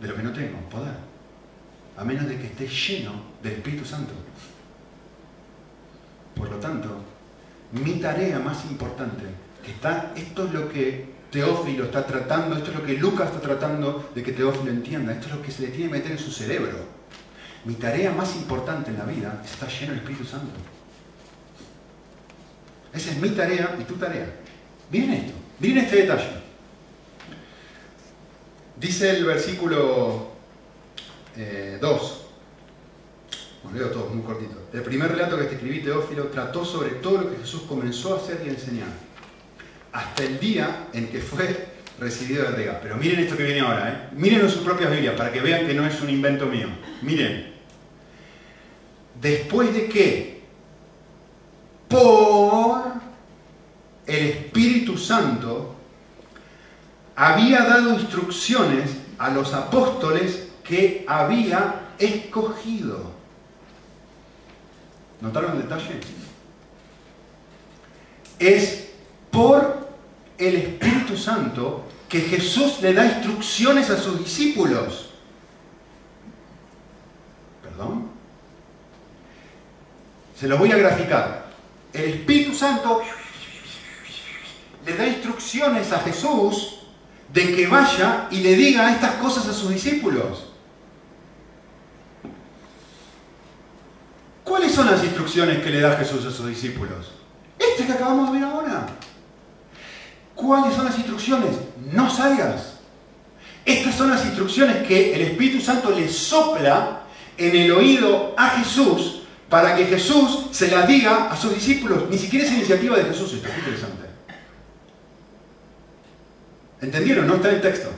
[0.00, 0.94] de lo que no tengo, poder.
[1.96, 4.14] A menos de que esté lleno del Espíritu Santo.
[6.34, 7.04] Por lo tanto,
[7.72, 9.24] mi tarea más importante,
[9.64, 13.40] que está, esto es lo que Teófilo está tratando, esto es lo que Lucas está
[13.40, 16.18] tratando de que Teófilo entienda, esto es lo que se le tiene que meter en
[16.18, 16.78] su cerebro.
[17.64, 20.58] Mi tarea más importante en la vida es estar lleno del Espíritu Santo.
[22.92, 24.26] Esa es mi tarea y tu tarea.
[24.90, 26.42] Miren esto, miren este detalle.
[28.76, 30.32] Dice el versículo
[31.34, 31.36] 2.
[31.36, 32.21] Eh,
[33.64, 34.68] Os leo todo muy cortito.
[34.72, 38.18] El primer relato que te escribí, Teófilo, trató sobre todo lo que Jesús comenzó a
[38.18, 38.88] hacer y a enseñar.
[39.92, 42.80] Hasta el día en que fue recibido de rega.
[42.82, 44.14] Pero miren esto que viene ahora, ¿eh?
[44.16, 46.68] Mírenlo en sus propias Biblias para que vean que no es un invento mío.
[47.02, 47.52] Miren.
[49.20, 50.42] Después de que
[51.88, 52.82] por
[54.06, 55.76] el Espíritu Santo
[57.14, 63.21] había dado instrucciones a los apóstoles que había escogido.
[65.22, 66.00] ¿Notaron el detalle?
[68.40, 68.88] Es
[69.30, 69.88] por
[70.36, 75.10] el Espíritu Santo que Jesús le da instrucciones a sus discípulos.
[77.62, 78.08] ¿Perdón?
[80.38, 81.46] Se lo voy a graficar.
[81.92, 83.00] El Espíritu Santo
[84.84, 86.80] le da instrucciones a Jesús
[87.32, 90.51] de que vaya y le diga estas cosas a sus discípulos.
[94.52, 97.10] ¿Cuáles son las instrucciones que le da Jesús a sus discípulos?
[97.58, 98.86] Este que acabamos de ver ahora.
[100.34, 101.56] ¿Cuáles son las instrucciones?
[101.90, 102.74] No salgas.
[103.64, 107.00] Estas son las instrucciones que el Espíritu Santo le sopla
[107.38, 112.10] en el oído a Jesús para que Jesús se las diga a sus discípulos.
[112.10, 114.06] Ni siquiera es iniciativa de Jesús, esto es interesante.
[116.82, 117.26] ¿Entendieron?
[117.26, 117.88] No está en el texto.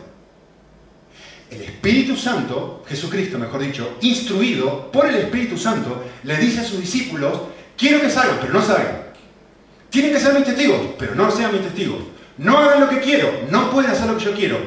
[1.55, 6.81] El Espíritu Santo, Jesucristo mejor dicho, instruido por el Espíritu Santo, le dice a sus
[6.81, 7.41] discípulos,
[7.77, 9.05] quiero que salgan, pero no salgan.
[9.89, 12.03] Tienen que ser mis testigos, pero no sean mis testigos.
[12.39, 14.59] No hagan lo que quiero, no pueden hacer lo que yo quiero.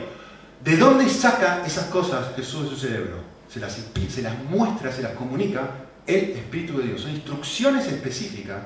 [0.64, 3.18] ¿De dónde saca esas cosas Jesús de su cerebro?
[3.52, 3.78] Se las,
[4.10, 5.72] se las muestra, se las comunica
[6.06, 7.02] el Espíritu de Dios.
[7.02, 8.64] Son instrucciones específicas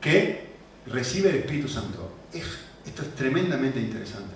[0.00, 0.46] que
[0.86, 2.12] recibe el Espíritu Santo.
[2.32, 4.34] esto es tremendamente interesante.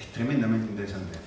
[0.00, 1.18] Es tremendamente interesante.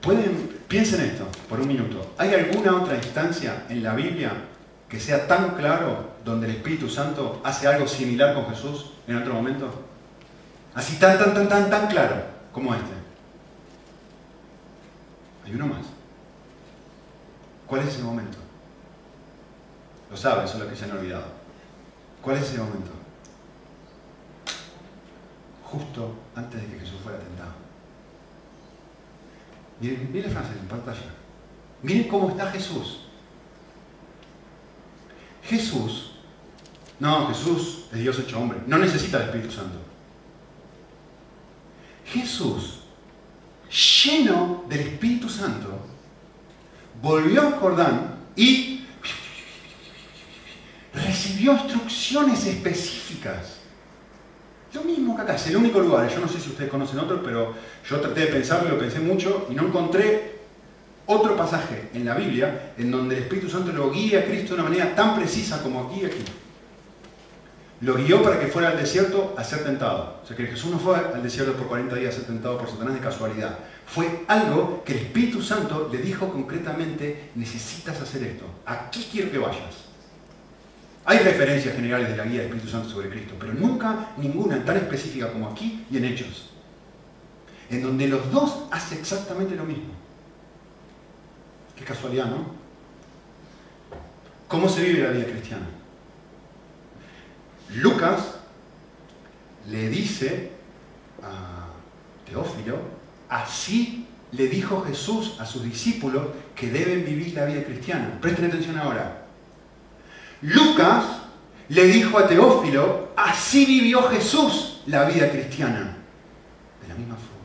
[0.00, 2.14] Pueden, piensen esto por un minuto.
[2.18, 4.32] ¿Hay alguna otra instancia en la Biblia
[4.88, 9.34] que sea tan claro donde el Espíritu Santo hace algo similar con Jesús en otro
[9.34, 9.68] momento?
[10.74, 12.16] Así tan, tan, tan, tan, tan claro
[12.52, 12.92] como este.
[15.44, 15.86] Hay uno más.
[17.66, 18.38] ¿Cuál es ese momento?
[20.10, 21.24] Lo saben, son los que se han olvidado.
[22.22, 22.90] ¿Cuál es ese momento?
[25.64, 27.65] Justo antes de que Jesús fuera tentado.
[29.80, 31.14] Miren, miren frase en pantalla.
[31.82, 33.00] Miren cómo está Jesús.
[35.42, 36.10] Jesús,
[36.98, 39.78] no, Jesús es Dios hecho hombre, no necesita el Espíritu Santo.
[42.06, 42.80] Jesús,
[44.04, 45.78] lleno del Espíritu Santo,
[47.00, 48.84] volvió a Jordán y
[50.94, 53.55] recibió instrucciones específicas.
[54.76, 57.22] Lo mismo que acá, es el único lugar, yo no sé si ustedes conocen otro,
[57.22, 57.54] pero
[57.88, 60.36] yo traté de pensarlo, lo pensé mucho y no encontré
[61.06, 64.60] otro pasaje en la Biblia en donde el Espíritu Santo lo guía a Cristo de
[64.60, 66.24] una manera tan precisa como aquí y aquí
[67.80, 70.20] lo guió para que fuera al desierto a ser tentado.
[70.22, 72.68] O sea que Jesús no fue al desierto por 40 días a ser tentado por
[72.68, 73.58] Satanás de casualidad.
[73.86, 78.44] Fue algo que el Espíritu Santo le dijo concretamente, necesitas hacer esto.
[78.66, 79.85] Aquí quiero que vayas.
[81.08, 84.76] Hay referencias generales de la guía del Espíritu Santo sobre Cristo, pero nunca ninguna tan
[84.76, 86.50] específica como aquí y en Hechos.
[87.70, 89.94] En donde los dos hacen exactamente lo mismo.
[91.76, 92.50] Qué casualidad, ¿no?
[94.48, 95.66] ¿Cómo se vive la vida cristiana?
[97.70, 98.38] Lucas
[99.68, 100.50] le dice
[101.22, 101.68] a
[102.28, 102.80] Teófilo,
[103.28, 108.18] así le dijo Jesús a sus discípulos que deben vivir la vida cristiana.
[108.20, 109.25] Presten atención ahora.
[110.42, 111.04] Lucas
[111.68, 115.96] le dijo a Teófilo, así vivió Jesús la vida cristiana.
[116.82, 117.36] De la misma forma.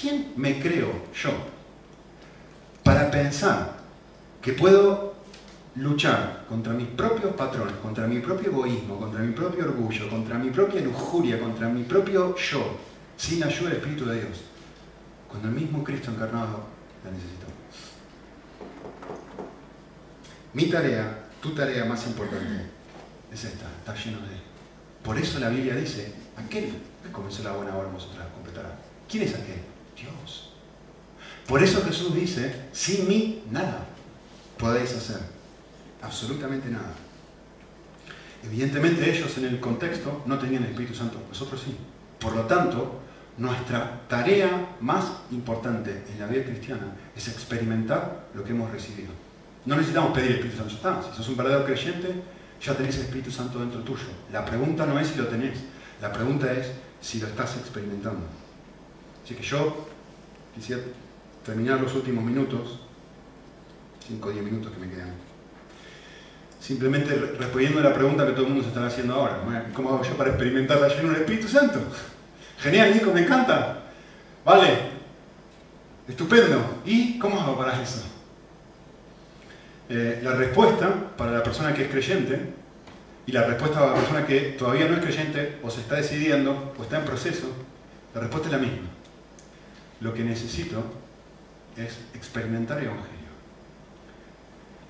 [0.00, 1.30] ¿Quién me creo yo
[2.82, 3.76] para pensar
[4.40, 5.14] que puedo
[5.76, 10.50] luchar contra mis propios patrones, contra mi propio egoísmo, contra mi propio orgullo, contra mi
[10.50, 12.78] propia lujuria, contra mi propio yo,
[13.16, 14.40] sin ayuda del Espíritu de Dios,
[15.28, 16.64] cuando el mismo Cristo encarnado
[17.04, 17.59] la necesitó.
[20.52, 22.66] Mi tarea, tu tarea más importante,
[23.32, 24.40] es esta, está lleno de...
[25.04, 28.76] Por eso la Biblia dice, aquel que comenzó la buena obra vosotras completará.
[29.08, 29.62] ¿Quién es aquel?
[29.96, 30.52] Dios.
[31.46, 33.86] Por eso Jesús dice, sin mí nada
[34.58, 35.20] podéis hacer
[36.02, 36.94] absolutamente nada.
[38.42, 41.76] Evidentemente ellos en el contexto no tenían el Espíritu Santo, nosotros sí.
[42.18, 43.00] Por lo tanto,
[43.38, 49.10] nuestra tarea más importante en la vida cristiana es experimentar lo que hemos recibido.
[49.66, 51.02] No necesitamos pedir el Espíritu Santo, está.
[51.02, 52.22] Si sos un verdadero creyente,
[52.62, 54.06] ya tenés el Espíritu Santo dentro tuyo.
[54.32, 55.58] La pregunta no es si lo tenés,
[56.00, 56.70] la pregunta es
[57.00, 58.26] si lo estás experimentando.
[59.24, 59.88] Así que yo
[60.54, 60.82] quisiera
[61.44, 62.80] terminar los últimos minutos,
[64.08, 65.30] 5 o 10 minutos que me quedan
[66.60, 69.40] simplemente respondiendo a la pregunta que todo el mundo se está haciendo ahora.
[69.72, 71.80] ¿Cómo hago yo para experimentar la llenura del Espíritu Santo?
[72.58, 73.82] Genial, Nico, me encanta.
[74.44, 74.90] Vale,
[76.06, 76.82] estupendo.
[76.84, 78.02] ¿Y cómo hago para eso?
[79.92, 82.38] Eh, la respuesta para la persona que es creyente
[83.26, 86.74] y la respuesta para la persona que todavía no es creyente o se está decidiendo
[86.78, 87.48] o está en proceso,
[88.14, 88.88] la respuesta es la misma.
[90.00, 90.84] Lo que necesito
[91.76, 93.10] es experimentar el Evangelio.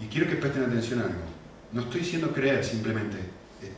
[0.00, 1.22] Y quiero que presten atención a algo.
[1.72, 3.16] No estoy diciendo creer simplemente.
[3.16, 3.72] Eh,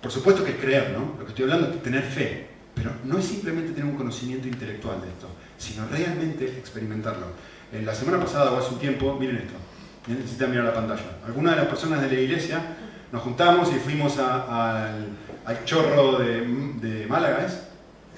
[0.00, 1.16] Por supuesto que es creer, ¿no?
[1.18, 2.46] Lo que estoy hablando es tener fe.
[2.76, 5.26] Pero no es simplemente tener un conocimiento intelectual de esto,
[5.58, 7.26] sino realmente experimentarlo.
[7.72, 9.54] En la semana pasada o hace un tiempo, miren esto,
[10.06, 11.02] necesitan mirar la pantalla.
[11.26, 12.60] Algunas de las personas de la iglesia
[13.12, 15.16] nos juntamos y fuimos al,
[15.64, 16.46] chorro de,
[16.80, 17.66] de Málaga, ¿es?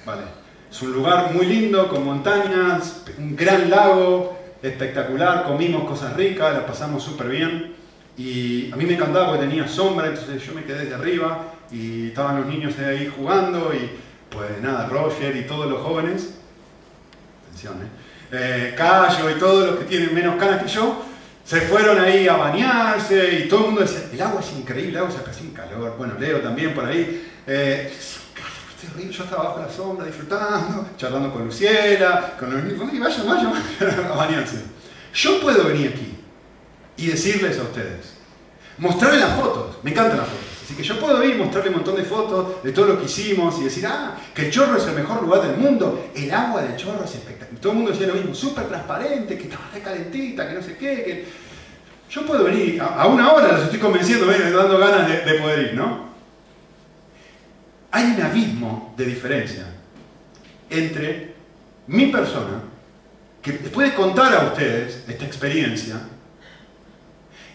[0.05, 0.23] Vale.
[0.69, 6.65] Es un lugar muy lindo, con montañas, un gran lago, espectacular, comimos cosas ricas, la
[6.65, 7.75] pasamos súper bien.
[8.17, 12.07] Y a mí me encantaba porque tenía sombra, entonces yo me quedé de arriba y
[12.07, 13.89] estaban los niños ahí jugando y
[14.29, 16.35] pues nada, Roger y todos los jóvenes,
[17.47, 17.87] atención, ¿eh?
[18.31, 21.03] eh Cayo y todos los que tienen menos canas que yo,
[21.45, 24.97] se fueron ahí a bañarse y todo el mundo decía, el agua es increíble, el
[24.97, 25.95] agua se hace sin calor.
[25.97, 27.31] Bueno, Leo también por ahí.
[27.45, 27.91] Eh,
[29.09, 33.53] yo estaba bajo la sombra disfrutando, charlando con Luciela, con los niños, y vayan, vayan,
[33.79, 34.63] vayan a bañarse.
[35.13, 36.17] Yo puedo venir aquí
[36.97, 38.13] y decirles a ustedes,
[38.77, 40.42] mostrarles las fotos, me encantan las fotos.
[40.63, 43.05] Así que yo puedo ir y mostrarle un montón de fotos de todo lo que
[43.05, 46.61] hicimos y decir, ah, que el chorro es el mejor lugar del mundo, el agua
[46.61, 47.59] del chorro es espectacular.
[47.59, 51.25] Todo el mundo decía lo mismo, súper transparente, que estaba calentita, que no sé qué.
[52.09, 55.59] Yo puedo venir, a, una hora los estoy convenciendo, me dando ganas de, de poder
[55.59, 56.13] ir, ¿no?
[57.91, 59.65] Hay un abismo de diferencia
[60.69, 61.33] entre
[61.87, 62.63] mi persona,
[63.41, 65.99] que puede contar a ustedes esta experiencia,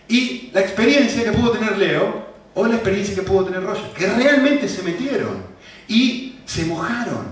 [0.08, 2.27] y la experiencia que pudo tener Leo
[2.60, 5.44] o la experiencia que pudo tener Roger, que realmente se metieron
[5.86, 7.28] y se mojaron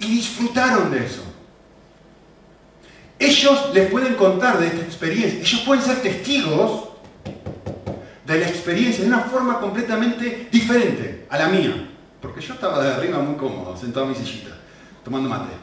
[0.00, 1.22] y disfrutaron de eso.
[3.20, 6.88] Ellos les pueden contar de esta experiencia, ellos pueden ser testigos
[8.26, 11.90] de la experiencia de una forma completamente diferente a la mía,
[12.20, 14.56] porque yo estaba de arriba muy cómodo, sentado en mi sillita,
[15.04, 15.54] tomando mate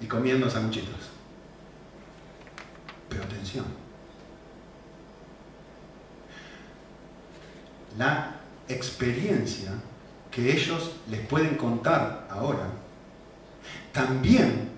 [0.00, 1.10] y comiendo sanguchitos.
[3.10, 3.66] Pero atención,
[7.98, 8.36] la
[8.68, 9.72] experiencia
[10.30, 12.70] que ellos les pueden contar ahora,
[13.92, 14.68] también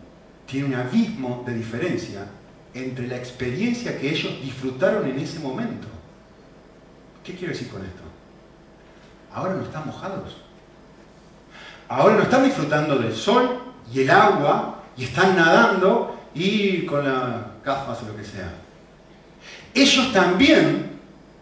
[0.47, 2.27] tiene un abismo de diferencia
[2.73, 5.87] entre la experiencia que ellos disfrutaron en ese momento.
[7.25, 8.03] ¿Qué quiero decir con esto?
[9.33, 10.37] Ahora no están mojados.
[11.89, 13.61] Ahora no están disfrutando del sol
[13.93, 18.53] y el agua y están nadando y con las gafas o lo que sea.
[19.75, 21.00] Ellos también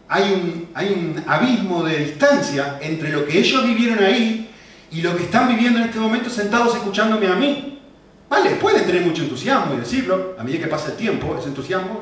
[0.09, 4.51] hay un, abismo de distancia entre lo que ellos vivieron ahí
[4.91, 7.81] y lo que están viviendo en este momento sentados escuchándome a mí.
[8.29, 12.01] Vale, pueden tener mucho entusiasmo y decirlo, a medida que pasa el tiempo, ese entusiasmo...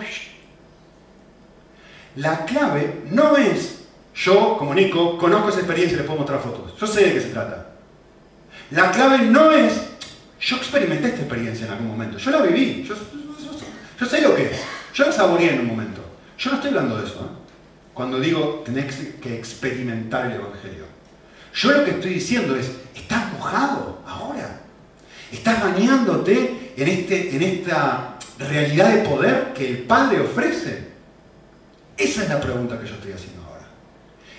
[2.16, 6.72] La clave no es yo, como Nico, conozco esa experiencia y les puedo mostrar fotos.
[6.80, 7.66] Yo sé de qué se trata.
[8.70, 9.96] La clave no es
[10.40, 12.94] yo experimenté esta experiencia en algún momento, yo la viví, yo,
[13.98, 14.60] yo sé lo que es,
[14.94, 16.02] yo la saboreé en un momento.
[16.38, 17.20] Yo no estoy hablando de eso.
[17.20, 17.35] ¿eh?
[17.96, 20.84] Cuando digo tenés que experimentar el Evangelio.
[21.54, 24.60] Yo lo que estoy diciendo es, estás mojado ahora.
[25.32, 30.88] Estás bañándote en, este, en esta realidad de poder que el Padre ofrece.
[31.96, 33.64] Esa es la pregunta que yo estoy haciendo ahora.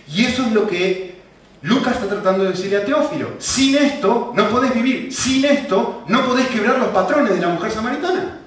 [0.08, 1.18] Y eso es lo que
[1.64, 3.38] Lucas está tratando de decirle a Teófilo.
[3.40, 5.12] Sin esto no podés vivir.
[5.12, 8.38] Sin esto no podés quebrar los patrones de la mujer samaritana.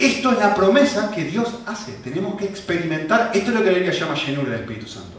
[0.00, 1.92] Esto es la promesa que Dios hace.
[2.02, 3.32] Tenemos que experimentar.
[3.34, 5.18] Esto es lo que la Biblia llama llenura del Espíritu Santo.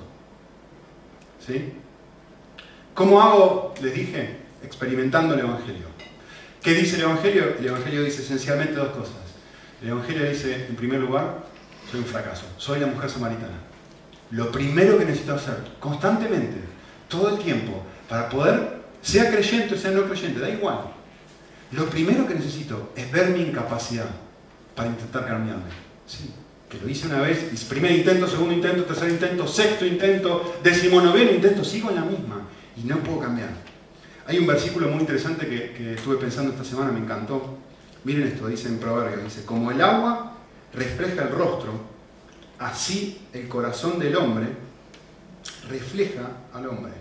[1.46, 1.74] ¿Sí?
[2.96, 3.76] ¿Cómo hago?
[3.80, 5.86] Les dije, experimentando el Evangelio.
[6.64, 7.56] ¿Qué dice el Evangelio?
[7.60, 9.22] El Evangelio dice esencialmente dos cosas.
[9.84, 11.44] El Evangelio dice, en primer lugar,
[11.92, 12.46] soy un fracaso.
[12.58, 13.60] Soy la mujer samaritana.
[14.32, 16.58] Lo primero que necesito hacer, constantemente,
[17.08, 20.80] todo el tiempo, para poder, sea creyente o sea no creyente, da igual.
[21.72, 24.10] Lo primero que necesito es ver mi incapacidad
[24.82, 25.64] para intentar cambiarme.
[26.08, 26.32] Sí,
[26.68, 31.32] que lo hice una vez, y primer intento, segundo intento, tercer intento, sexto intento, decimonoveno
[31.32, 32.42] intento, sigo en la misma
[32.76, 33.50] y no puedo cambiar.
[34.26, 37.60] Hay un versículo muy interesante que, que estuve pensando esta semana, me encantó.
[38.04, 40.34] Miren esto, dice en Proverbios, dice, como el agua
[40.74, 41.74] refleja el rostro,
[42.58, 44.48] así el corazón del hombre
[45.70, 46.24] refleja
[46.54, 46.94] al hombre.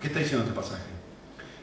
[0.00, 0.90] ¿Qué está diciendo este pasaje?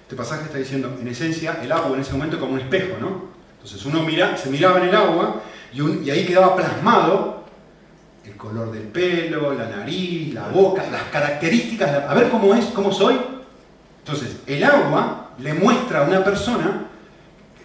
[0.02, 3.37] Este pasaje está diciendo, en esencia, el agua en ese momento como un espejo, ¿no?
[3.58, 5.42] Entonces uno mira, se miraba en el agua
[5.74, 7.44] y, ahí quedaba plasmado
[8.24, 12.92] el color del pelo, la nariz, la boca, las características, a ver cómo es, cómo
[12.92, 13.18] soy.
[14.00, 16.88] Entonces, el agua le muestra a una persona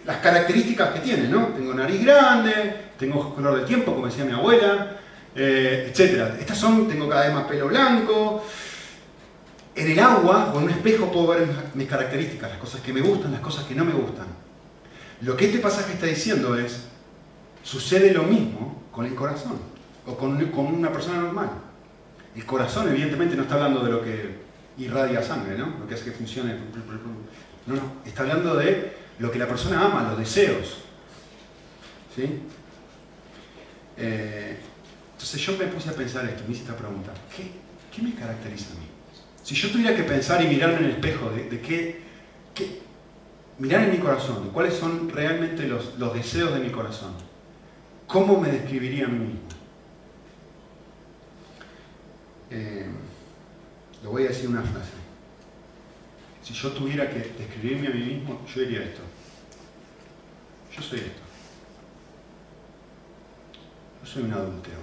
[0.05, 1.47] las características que tiene, ¿no?
[1.47, 4.97] Tengo nariz grande, tengo color del tiempo, como decía mi abuela,
[5.35, 6.39] eh, etc.
[6.39, 8.45] Estas son, tengo cada vez más pelo blanco.
[9.75, 13.01] En el agua o en un espejo puedo ver mis características, las cosas que me
[13.01, 14.42] gustan, las cosas que no me gustan.
[15.23, 16.83] Lo que este pasaje está diciendo es,
[17.63, 19.57] sucede lo mismo con el corazón,
[20.05, 21.49] o con, una persona normal.
[22.35, 24.35] El corazón evidentemente no está hablando de lo que
[24.77, 25.77] irradia sangre, ¿no?
[25.79, 26.55] Lo que hace que funcione.
[27.65, 30.79] No, no, está hablando de lo que la persona ama, los deseos.
[32.13, 32.41] ¿Sí?
[33.97, 34.57] Eh,
[35.13, 37.13] entonces yo me puse a pensar esto, me hice esta pregunta.
[37.35, 38.87] ¿Qué, me caracteriza a mí?
[39.41, 42.81] Si yo tuviera que pensar y mirarme en el espejo de, qué,
[43.59, 47.13] mirar en mi corazón, cuáles son realmente los, deseos de mi corazón,
[48.07, 49.41] ¿cómo me describiría a mí mismo?
[52.49, 52.87] Eh,
[54.03, 54.91] lo voy a decir una frase.
[56.43, 59.01] Si yo tuviera que describirme a mí mismo, yo diría esto.
[60.75, 61.21] Yo soy esto.
[64.03, 64.77] Yo soy un adúltero.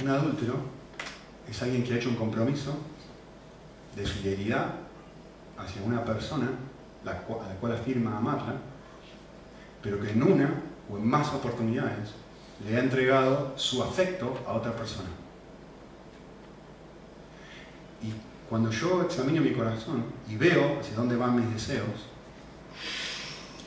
[0.00, 0.56] Un adúltero
[1.48, 2.76] es alguien que ha hecho un compromiso
[3.96, 4.66] de fidelidad
[5.58, 6.48] hacia una persona
[7.02, 8.54] a la cual afirma amarla,
[9.82, 10.50] pero que en una
[10.90, 12.10] o en más oportunidades
[12.66, 15.08] le ha entregado su afecto a otra persona.
[18.02, 18.12] Y
[18.48, 22.08] cuando yo examino mi corazón y veo hacia dónde van mis deseos,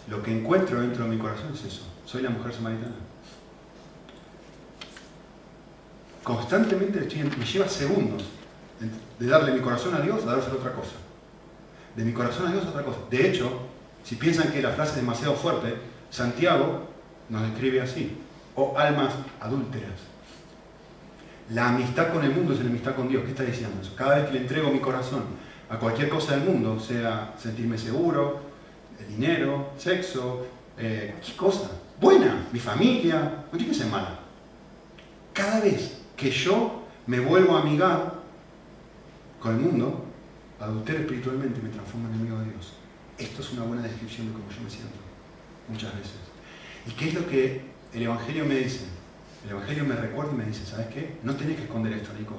[0.07, 1.83] lo que encuentro dentro de mi corazón es eso.
[2.05, 2.95] Soy la mujer samaritana.
[6.23, 6.99] Constantemente
[7.37, 8.23] me lleva segundos
[9.19, 10.93] de darle mi corazón a Dios a darse otra cosa.
[11.95, 12.99] De mi corazón a Dios a otra cosa.
[13.09, 13.49] De hecho,
[14.03, 15.75] si piensan que la frase es demasiado fuerte,
[16.09, 16.87] Santiago
[17.29, 18.17] nos describe así
[18.55, 19.99] o almas adúlteras.
[21.51, 23.23] La amistad con el mundo es la amistad con Dios.
[23.23, 23.93] ¿Qué está diciendo eso?
[23.95, 25.23] Cada vez que le entrego mi corazón
[25.69, 28.41] a cualquier cosa del mundo, sea sentirme seguro,
[29.09, 30.45] dinero, sexo,
[30.77, 31.71] eh, ¿qué cosa?
[31.99, 34.19] Buena, mi familia, no tiene que ser mala.
[35.33, 38.16] Cada vez que yo me vuelvo a amigar
[39.47, 40.05] con el mundo,
[40.59, 42.73] adultero espiritualmente me transformo en enemigo de Dios.
[43.17, 44.97] Esto es una buena descripción de cómo yo me siento,
[45.69, 46.15] muchas veces.
[46.85, 47.61] ¿Y qué es lo que
[47.93, 48.85] el Evangelio me dice,
[49.45, 51.17] el Evangelio me recuerda y me dice, ¿sabes qué?
[51.23, 52.35] No tenés que esconder esto, Nico.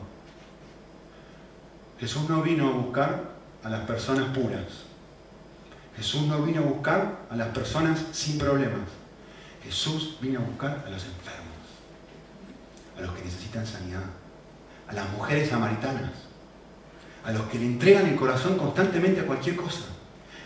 [1.99, 3.31] Jesús no vino a buscar
[3.65, 4.85] a las personas puras.
[5.97, 8.89] Jesús no vino a buscar a las personas sin problemas.
[9.65, 11.57] Jesús vino a buscar a los enfermos,
[12.99, 14.05] a los que necesitan sanidad,
[14.87, 16.28] a las mujeres samaritanas,
[17.25, 19.85] a los que le entregan el corazón constantemente a cualquier cosa,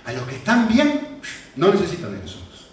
[0.05, 1.21] a los que están bien,
[1.57, 2.69] no necesitan de Jesús,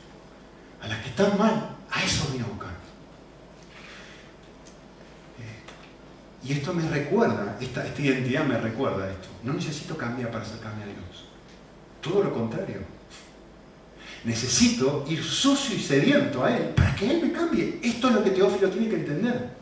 [0.82, 2.72] a las que están mal, a eso vino a buscar.
[5.39, 9.28] Eh, y esto me recuerda, esta, identidad me recuerda esto.
[9.43, 11.26] No necesito cambiar para acercarme a Dios.
[12.02, 12.80] Todo lo contrario.
[14.24, 17.80] Necesito ir sucio y sediento a Él para que Él me cambie.
[17.82, 19.59] Esto es lo que Teófilo tiene que entender.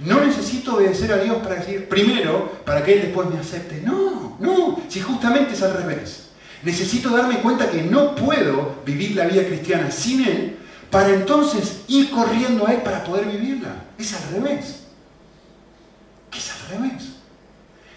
[0.00, 3.80] No necesito obedecer a Dios para decir, primero, para que Él después me acepte.
[3.80, 6.30] No, no, si justamente es al revés.
[6.62, 10.56] Necesito darme cuenta que no puedo vivir la vida cristiana sin Él
[10.90, 13.84] para entonces ir corriendo a Él para poder vivirla.
[13.98, 14.84] Es al revés.
[16.36, 17.14] Es al revés.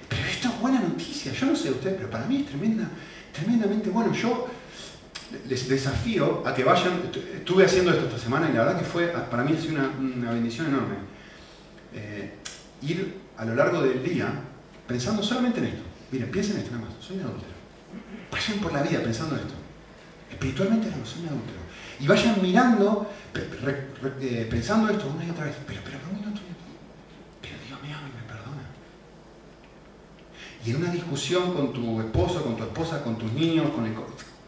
[0.10, 1.32] Pero esto es buena noticia.
[1.34, 2.90] Yo no sé usted, pero para mí es tremenda,
[3.34, 4.14] tremendamente bueno.
[4.14, 4.48] Yo
[5.48, 7.02] les desafío a que vayan.
[7.36, 10.32] Estuve haciendo esto esta semana y la verdad que fue, para mí es una, una
[10.32, 11.17] bendición enorme.
[11.98, 12.34] Eh,
[12.84, 14.32] ir a lo largo del día
[14.88, 15.82] pensando solamente en esto.
[16.12, 17.04] Miren, piensen en esto nada más.
[17.04, 17.54] Soy un adúltero.
[18.32, 19.56] Vayan por la vida pensando en esto.
[20.30, 21.68] Espiritualmente no, soy un adúltero
[22.00, 25.56] y vayan mirando, eh, pensando esto una y otra vez.
[25.66, 26.16] Pero, pero, pero,
[27.42, 28.64] pero Dios me ama y me perdona.
[30.64, 33.94] Y en una discusión con tu esposo, con tu esposa, con tus niños, con el...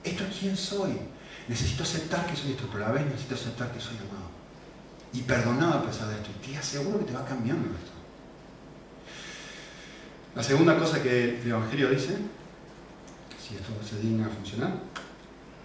[0.03, 0.97] ¿Esto es quién soy?
[1.47, 4.38] Necesito aceptar que soy esto, pero a la vez necesito aceptar que soy amado.
[5.13, 6.29] Y perdonado a pesar de esto.
[6.29, 7.91] Y te aseguro que te va cambiando esto.
[10.35, 12.15] La segunda cosa que el Evangelio dice,
[13.41, 14.73] si esto se digna a funcionar,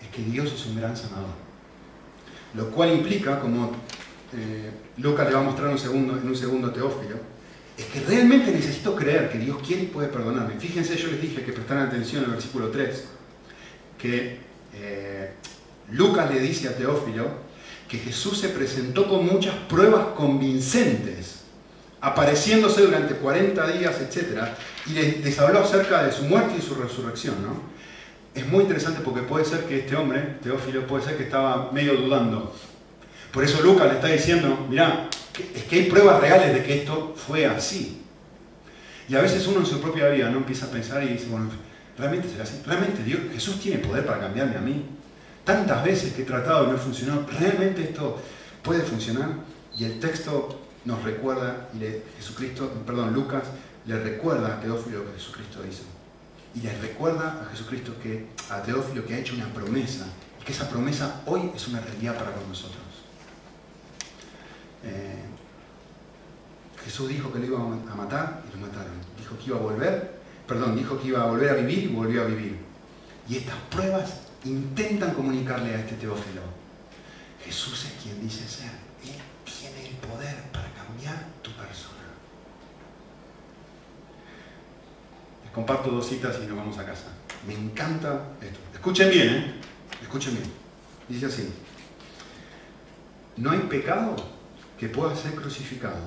[0.03, 1.34] es que Dios es un gran sanador.
[2.55, 3.72] Lo cual implica, como
[4.32, 7.16] eh, Lucas le va a mostrar un segundo, en un segundo Teófilo,
[7.76, 10.59] es que realmente necesito creer que Dios quiere y puede perdonarme.
[10.59, 13.05] Fíjense, yo les dije que prestaran atención al versículo 3,
[13.99, 14.38] que
[14.74, 15.32] eh,
[15.90, 17.43] Lucas le dice a Teófilo
[17.89, 21.41] que Jesús se presentó con muchas pruebas convincentes,
[22.01, 24.41] apareciéndose durante 40 días, etc.
[24.87, 27.37] Y les, les habló acerca de su muerte y su resurrección.
[27.43, 27.74] ¿no?
[28.35, 31.95] es muy interesante porque puede ser que este hombre, Teófilo, puede ser que estaba medio
[31.95, 32.55] dudando.
[33.32, 35.09] Por eso Lucas le está diciendo, mirá,
[35.55, 38.03] es que hay pruebas reales de que esto fue así.
[39.09, 41.51] Y a veces uno en su propia vida no empieza a pensar y dice, bueno,
[41.97, 42.61] realmente será así.
[42.66, 44.85] Realmente Dios, Jesús tiene poder para cambiarme a mí.
[45.45, 48.18] Tantas veces que he tratado y no funcionó, realmente esto
[48.62, 49.30] puede funcionar.
[49.76, 51.78] Y el texto nos recuerda, y
[52.16, 53.45] Jesucristo, perdón, Lucas
[53.86, 55.82] le recuerda a Teófilo que Jesucristo dice
[56.55, 60.07] y le recuerda a Jesucristo que a Teófilo que ha hecho una promesa
[60.40, 62.82] y que esa promesa hoy es una realidad para con nosotros.
[64.84, 65.24] Eh,
[66.84, 68.92] Jesús dijo que lo iba a matar y lo mataron.
[69.18, 72.22] Dijo que iba a volver, perdón, dijo que iba a volver a vivir y volvió
[72.22, 72.59] a vivir.
[73.28, 76.42] Y estas pruebas intentan comunicarle a este Teófilo.
[77.45, 78.70] Jesús es quien dice ser.
[79.05, 81.95] Él tiene el poder para cambiar tu persona.
[85.45, 87.09] Les comparto dos citas y nos vamos a casa.
[87.47, 88.59] Me encanta esto.
[88.72, 89.55] Escuchen bien, ¿eh?
[90.03, 90.51] Escuchen bien.
[91.09, 91.53] Dice así.
[93.36, 94.16] No hay pecado
[94.78, 95.99] que pueda ser crucificado,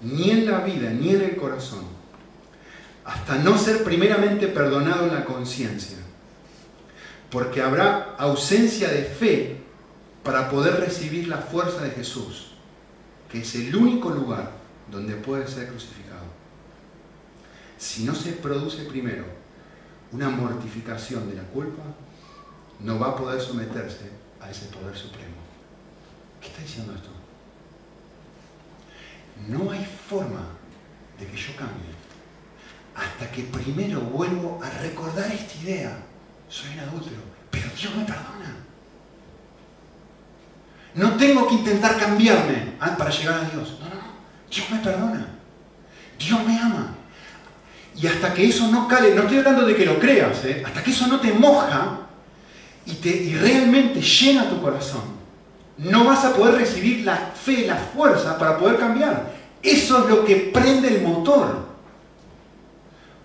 [0.00, 1.84] ni en la vida, ni en el corazón,
[3.04, 5.98] hasta no ser primeramente perdonado en la conciencia,
[7.30, 9.60] porque habrá ausencia de fe
[10.22, 12.52] para poder recibir la fuerza de Jesús,
[13.30, 14.50] que es el único lugar
[14.90, 16.24] donde puede ser crucificado.
[17.78, 19.24] Si no se produce primero
[20.12, 21.82] una mortificación de la culpa,
[22.80, 24.10] no va a poder someterse
[24.40, 25.36] a ese poder supremo.
[26.40, 27.10] ¿Qué está diciendo esto?
[29.48, 30.46] No hay forma
[31.18, 32.00] de que yo cambie
[32.94, 36.09] hasta que primero vuelvo a recordar esta idea.
[36.50, 38.56] Soy un adúltero, pero Dios me perdona.
[40.96, 43.78] No tengo que intentar cambiarme ah, para llegar a Dios.
[43.80, 44.02] No, no,
[44.50, 45.26] Dios me perdona.
[46.18, 46.94] Dios me ama.
[47.94, 50.62] Y hasta que eso no cale, no estoy hablando de que lo creas, ¿eh?
[50.66, 52.00] hasta que eso no te moja
[52.84, 55.02] y, te, y realmente llena tu corazón,
[55.78, 59.34] no vas a poder recibir la fe, la fuerza para poder cambiar.
[59.62, 61.68] Eso es lo que prende el motor.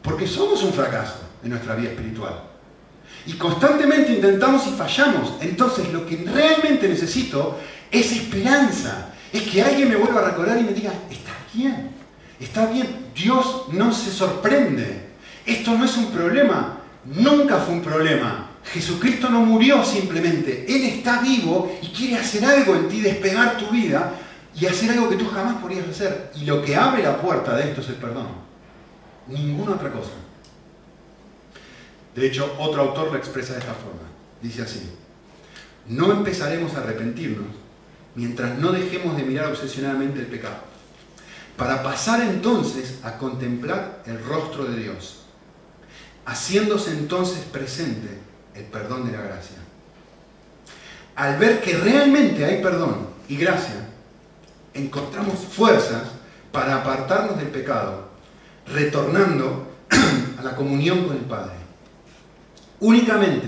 [0.01, 2.54] Porque somos un fracaso en nuestra vida espiritual.
[3.27, 5.33] Y constantemente intentamos y fallamos.
[5.41, 7.59] Entonces lo que realmente necesito
[7.91, 9.13] es esperanza.
[9.31, 11.91] Es que alguien me vuelva a recordar y me diga, está bien,
[12.39, 12.87] está bien.
[13.15, 15.09] Dios no se sorprende.
[15.45, 16.79] Esto no es un problema.
[17.05, 18.49] Nunca fue un problema.
[18.65, 23.67] Jesucristo no murió simplemente, Él está vivo y quiere hacer algo en ti, despegar tu
[23.67, 24.13] vida
[24.59, 26.31] y hacer algo que tú jamás podrías hacer.
[26.35, 28.27] Y lo que abre la puerta de esto es el perdón.
[29.27, 30.11] Ninguna otra cosa.
[32.15, 34.07] De hecho, otro autor lo expresa de esta forma.
[34.41, 34.89] Dice así,
[35.87, 37.47] no empezaremos a arrepentirnos
[38.15, 40.55] mientras no dejemos de mirar obsesionadamente el pecado,
[41.57, 45.23] para pasar entonces a contemplar el rostro de Dios,
[46.25, 48.17] haciéndose entonces presente
[48.53, 49.57] el perdón de la gracia.
[51.15, 53.89] Al ver que realmente hay perdón y gracia,
[54.73, 56.03] encontramos fuerzas
[56.53, 58.09] para apartarnos del pecado,
[58.67, 59.67] retornando
[60.39, 61.64] a la comunión con el Padre.
[62.79, 63.47] Únicamente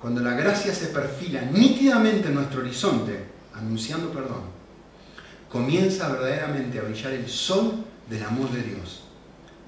[0.00, 3.22] cuando la gracia se perfila nítidamente en nuestro horizonte,
[3.54, 4.44] anunciando perdón,
[5.50, 9.02] comienza verdaderamente a brillar el sol del amor de Dios,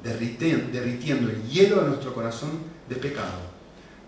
[0.03, 2.51] derritiendo el hielo de nuestro corazón
[2.89, 3.53] de pecado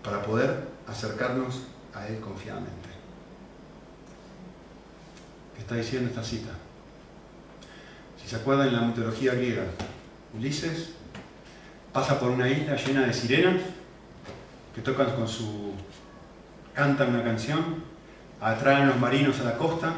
[0.03, 1.61] para poder acercarnos
[1.93, 2.89] a Él confiadamente.
[5.53, 6.51] ¿Qué está diciendo esta cita?
[8.21, 9.65] Si se acuerdan en la mitología griega,
[10.35, 10.89] Ulises
[11.93, 13.61] pasa por una isla llena de sirenas
[14.75, 15.71] que tocan con su.
[16.73, 17.83] cantan una canción,
[18.41, 19.93] atraen a los marinos a la costa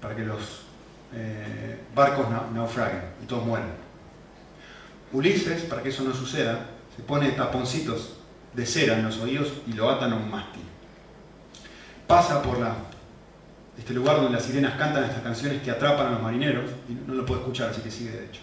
[0.00, 0.62] para que los
[1.14, 3.70] eh, barcos naufraguen y todos mueren.
[5.12, 6.66] Ulises, para que eso no suceda,
[6.96, 8.14] se pone taponcitos
[8.54, 10.62] de cera en los oídos y lo atan a un mástil.
[12.06, 12.74] Pasa por la,
[13.78, 17.14] este lugar donde las sirenas cantan estas canciones que atrapan a los marineros y no
[17.14, 18.40] lo puede escuchar, así que sigue derecho.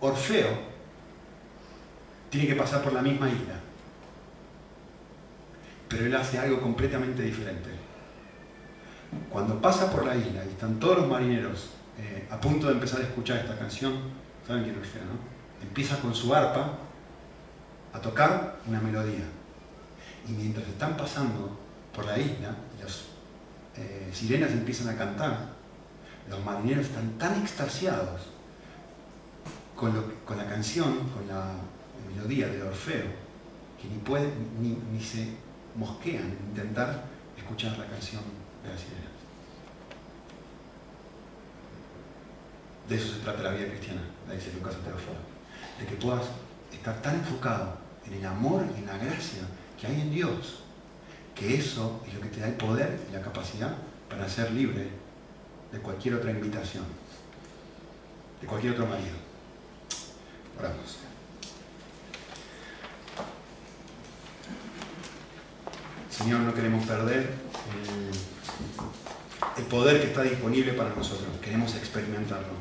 [0.00, 0.72] Orfeo
[2.28, 3.60] tiene que pasar por la misma isla,
[5.92, 7.68] pero él hace algo completamente diferente.
[9.30, 11.68] Cuando pasa por la isla y están todos los marineros
[11.98, 13.92] eh, a punto de empezar a escuchar esta canción,
[14.46, 15.62] ¿saben quién es Orfeo, no?
[15.62, 16.78] Empieza con su arpa
[17.92, 19.24] a tocar una melodía.
[20.26, 21.58] Y mientras están pasando
[21.94, 23.02] por la isla, las
[23.76, 25.50] eh, sirenas empiezan a cantar,
[26.30, 28.28] los marineros están tan extasiados
[29.76, 29.92] con,
[30.38, 31.52] la canción, con la
[32.14, 33.04] melodía de Orfeo,
[33.78, 33.88] que
[34.58, 37.04] ni, ni, se mosquean en intentar
[37.36, 38.22] escuchar la canción
[38.62, 39.12] de las sirenas.
[42.88, 45.16] De eso se trata la vida cristiana, la dice Lucas Teófilo,
[45.78, 46.26] de que puedas
[46.72, 49.42] estar tan enfocado en el amor y en la gracia
[49.80, 50.62] que hay en Dios,
[51.34, 53.74] que eso es lo que te da el poder y la capacidad
[54.08, 54.90] para ser libre
[55.70, 56.84] de cualquier otra invitación,
[58.40, 59.16] de cualquier otro marido.
[60.58, 61.11] Oramos.
[66.12, 67.30] Señor, no queremos perder
[69.56, 72.52] el, poder que está disponible para nosotros, queremos experimentarlo.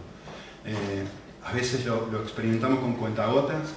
[0.65, 1.03] Eh,
[1.43, 3.73] a veces lo, lo experimentamos con cuentagotas,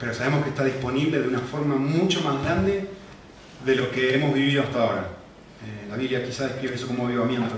[0.00, 2.88] pero sabemos que está disponible de una forma mucho más grande
[3.66, 5.08] de lo que hemos vivido hasta ahora.
[5.62, 7.54] Eh, la Biblia quizás describe eso como avivamiento,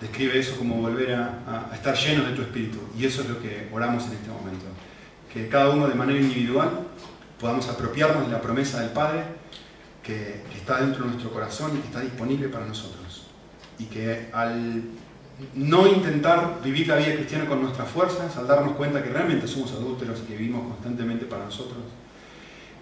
[0.00, 2.78] describe eso como volver a, a estar llenos de tu espíritu.
[2.96, 4.64] Y eso es lo que oramos en este momento.
[5.30, 6.70] Que cada uno de manera individual
[7.38, 9.24] podamos apropiarnos de la promesa del Padre
[10.04, 13.26] que, está dentro de nuestro corazón y que está disponible para nosotros.
[13.78, 14.82] Y que al
[15.54, 19.72] no intentar vivir la vida cristiana con nuestras fuerzas, al darnos cuenta que realmente somos
[19.72, 21.80] adúlteros y que vivimos constantemente para nosotros,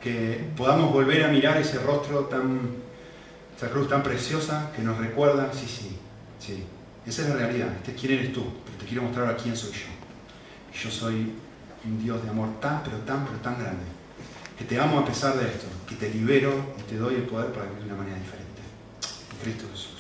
[0.03, 2.61] que podamos volver a mirar ese rostro tan,
[3.57, 5.97] esa cruz tan preciosa que nos recuerda, sí, sí,
[6.39, 6.65] sí,
[7.07, 9.71] esa es la realidad, este quién eres tú, pero te quiero mostrar a quién soy
[9.71, 10.83] yo.
[10.83, 11.33] yo soy
[11.85, 13.85] un Dios de amor tan, pero tan, pero tan grande,
[14.63, 17.53] que te amo a pesar de esto, que te libero y te doy el poder
[17.53, 18.63] para vivir de una manera diferente.
[19.33, 19.92] En Cristo